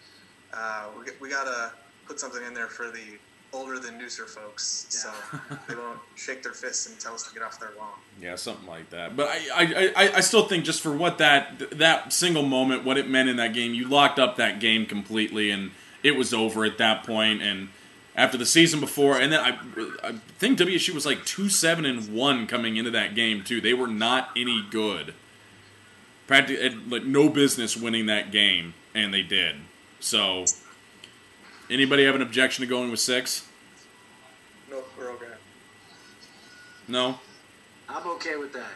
uh, 0.52 0.88
we, 0.98 1.06
we 1.20 1.30
gotta 1.30 1.72
put 2.06 2.20
something 2.20 2.44
in 2.44 2.52
there 2.52 2.68
for 2.68 2.90
the 2.90 3.18
older 3.52 3.78
than 3.78 3.98
Nusser 3.98 4.28
folks, 4.28 4.86
yeah. 4.90 5.12
so 5.12 5.56
they 5.68 5.74
won't 5.74 5.98
shake 6.14 6.42
their 6.42 6.52
fists 6.52 6.88
and 6.88 6.98
tell 6.98 7.14
us 7.14 7.24
to 7.28 7.34
get 7.34 7.42
off 7.42 7.58
their 7.58 7.72
lawn. 7.78 7.92
Yeah, 8.20 8.36
something 8.36 8.66
like 8.66 8.90
that. 8.90 9.16
But 9.16 9.28
I, 9.28 9.38
I, 9.54 9.92
I, 9.96 10.16
I, 10.16 10.20
still 10.20 10.46
think 10.46 10.64
just 10.64 10.80
for 10.80 10.92
what 10.92 11.18
that 11.18 11.78
that 11.78 12.12
single 12.12 12.42
moment, 12.42 12.84
what 12.84 12.98
it 12.98 13.08
meant 13.08 13.28
in 13.28 13.36
that 13.36 13.54
game, 13.54 13.74
you 13.74 13.88
locked 13.88 14.18
up 14.18 14.36
that 14.36 14.60
game 14.60 14.86
completely, 14.86 15.50
and 15.50 15.72
it 16.02 16.16
was 16.16 16.32
over 16.32 16.64
at 16.64 16.78
that 16.78 17.04
point. 17.04 17.42
And 17.42 17.68
after 18.14 18.36
the 18.36 18.46
season 18.46 18.80
before, 18.80 19.18
and 19.18 19.32
then 19.32 19.40
I, 19.40 19.58
I 20.02 20.12
think 20.38 20.58
WSU 20.58 20.94
was 20.94 21.06
like 21.06 21.24
two 21.24 21.48
seven 21.48 21.84
and 21.84 22.12
one 22.12 22.46
coming 22.46 22.76
into 22.76 22.90
that 22.90 23.14
game 23.14 23.42
too. 23.42 23.60
They 23.60 23.74
were 23.74 23.88
not 23.88 24.30
any 24.36 24.64
good. 24.70 25.14
Practically, 26.26 26.70
like 26.88 27.04
no 27.04 27.28
business 27.28 27.76
winning 27.76 28.06
that 28.06 28.30
game, 28.30 28.74
and 28.94 29.12
they 29.12 29.22
did. 29.22 29.56
So 29.98 30.44
Anybody 31.70 32.04
have 32.04 32.14
an 32.16 32.22
objection 32.22 32.62
to 32.62 32.68
going 32.68 32.90
with 32.90 33.00
six? 33.00 33.46
No, 34.68 34.82
we're 34.98 35.10
okay. 35.12 35.26
No. 36.88 37.18
I'm 37.88 38.06
okay 38.08 38.36
with 38.36 38.52
that. 38.52 38.72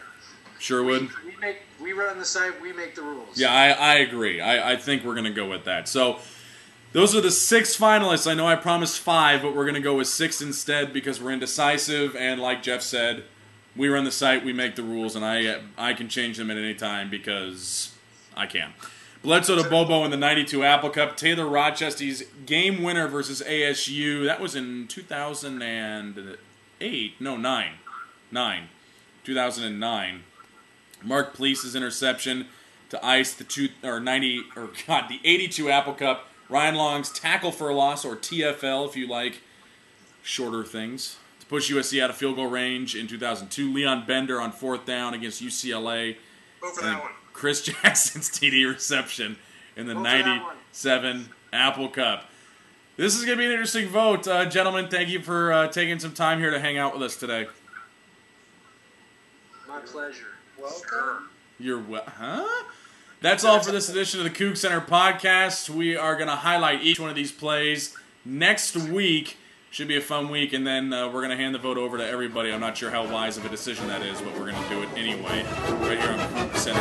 Sherwood. 0.59 1.09
We, 1.25 1.31
we 1.31 1.37
make 1.37 1.57
we 1.81 1.93
run 1.93 2.17
the 2.17 2.25
site. 2.25 2.61
We 2.61 2.71
make 2.71 2.95
the 2.95 3.01
rules. 3.01 3.37
Yeah, 3.37 3.53
I, 3.53 3.67
I 3.71 3.93
agree. 3.95 4.39
I, 4.39 4.73
I 4.73 4.75
think 4.77 5.03
we're 5.03 5.15
gonna 5.15 5.31
go 5.31 5.49
with 5.49 5.65
that. 5.65 5.87
So. 5.87 6.19
Those 6.93 7.13
are 7.13 7.19
the 7.19 7.29
six 7.29 7.77
finalists. 7.77 8.25
I 8.25 8.35
know 8.35 8.47
I 8.47 8.55
promised 8.55 9.01
five, 9.01 9.41
but 9.41 9.53
we're 9.53 9.65
going 9.65 9.75
to 9.75 9.81
go 9.81 9.97
with 9.97 10.07
six 10.07 10.41
instead 10.41 10.93
because 10.93 11.21
we're 11.21 11.31
indecisive. 11.31 12.15
And 12.15 12.39
like 12.39 12.63
Jeff 12.63 12.81
said, 12.81 13.25
we 13.75 13.89
run 13.89 14.05
the 14.05 14.13
site, 14.13 14.45
we 14.45 14.53
make 14.53 14.77
the 14.77 14.83
rules, 14.83 15.13
and 15.13 15.25
I 15.25 15.61
I 15.77 15.93
can 15.93 16.07
change 16.07 16.37
them 16.37 16.49
at 16.49 16.55
any 16.55 16.73
time 16.73 17.09
because 17.09 17.93
I 18.33 18.45
can. 18.45 18.73
Bledsoe 19.25 19.61
to 19.61 19.67
Bobo 19.67 20.05
in 20.05 20.11
the 20.11 20.17
92 20.17 20.63
Apple 20.63 20.91
Cup. 20.91 21.17
Taylor 21.17 21.47
Rochestie's 21.47 22.21
game 22.45 22.83
winner 22.83 23.07
versus 23.07 23.41
ASU. 23.41 24.23
That 24.23 24.39
was 24.39 24.53
in 24.53 24.87
2008. 24.87 27.19
No, 27.19 27.35
9. 27.35 27.71
9. 28.31 28.69
2009. 29.23 30.23
Mark 31.01 31.33
Police's 31.33 31.75
interception 31.75 32.45
to 32.89 33.03
ice 33.03 33.33
the 33.33 33.43
two 33.43 33.69
or 33.83 33.99
90 33.99 34.43
or 34.55 34.69
God, 34.87 35.09
the 35.09 35.19
82 35.23 35.71
Apple 35.71 35.93
Cup. 35.93 36.27
Ryan 36.47 36.75
Long's 36.75 37.09
tackle 37.09 37.51
for 37.51 37.69
a 37.69 37.75
loss 37.75 38.05
or 38.05 38.15
TFL 38.15 38.87
if 38.87 38.95
you 38.95 39.07
like 39.07 39.41
shorter 40.21 40.63
things. 40.63 41.17
To 41.39 41.47
push 41.47 41.71
USC 41.71 41.99
out 41.99 42.11
of 42.11 42.15
field 42.15 42.35
goal 42.35 42.45
range 42.45 42.95
in 42.95 43.07
2002. 43.07 43.73
Leon 43.73 44.03
Bender 44.05 44.39
on 44.39 44.51
fourth 44.51 44.85
down 44.85 45.15
against 45.15 45.41
UCLA. 45.41 46.17
Go 46.65 46.71
for 46.71 46.81
that 46.81 47.03
one. 47.03 47.11
Chris 47.31 47.61
Jackson's 47.63 48.27
TD 48.27 48.67
reception 48.67 49.37
in 49.77 49.85
the 49.85 49.93
97 49.93 51.29
Apple 51.53 51.89
Cup. 51.89 52.25
This 52.97 53.15
is 53.15 53.23
going 53.23 53.37
to 53.37 53.41
be 53.41 53.45
an 53.45 53.51
interesting 53.51 53.87
vote. 53.87 54.27
Uh, 54.27 54.45
gentlemen, 54.45 54.87
thank 54.87 55.09
you 55.09 55.19
for 55.19 55.53
uh, 55.53 55.67
taking 55.67 55.99
some 55.99 56.13
time 56.13 56.39
here 56.39 56.49
to 56.49 56.59
hang 56.59 56.79
out 56.79 56.93
with 56.93 57.03
us 57.03 57.17
today. 57.17 57.45
My 59.67 59.79
pleasure. 59.81 60.25
Welcome. 60.59 61.29
You're 61.59 61.81
well, 61.81 62.03
huh? 62.07 62.63
That's 63.21 63.43
all 63.43 63.59
for 63.59 63.71
this 63.71 63.87
edition 63.87 64.19
of 64.19 64.23
the 64.23 64.31
Coug 64.31 64.57
Center 64.57 64.81
podcast. 64.81 65.69
We 65.69 65.95
are 65.95 66.15
going 66.15 66.29
to 66.29 66.35
highlight 66.35 66.81
each 66.81 66.99
one 66.99 67.11
of 67.11 67.15
these 67.15 67.31
plays 67.31 67.95
next 68.23 68.75
week. 68.75 69.37
Should 69.75 69.89
be 69.89 69.97
a 69.97 70.01
fun 70.01 70.29
week, 70.29 70.53
and 70.53 70.65
then 70.65 70.93
uh, 70.93 71.07
we're 71.07 71.19
going 71.19 71.31
to 71.31 71.35
hand 71.35 71.53
the 71.53 71.59
vote 71.59 71.77
over 71.77 71.97
to 71.97 72.07
everybody. 72.07 72.53
I'm 72.53 72.61
not 72.61 72.77
sure 72.77 72.89
how 72.89 73.05
wise 73.11 73.35
of 73.35 73.43
a 73.43 73.49
decision 73.49 73.89
that 73.89 74.03
is, 74.03 74.21
but 74.21 74.31
we're 74.39 74.49
going 74.49 74.63
to 74.63 74.69
do 74.69 74.81
it 74.81 74.89
anyway, 74.95 75.43
right 75.81 75.99
here 75.99 76.11
on 76.11 76.19
Coug 76.29 76.55
Center 76.55 76.79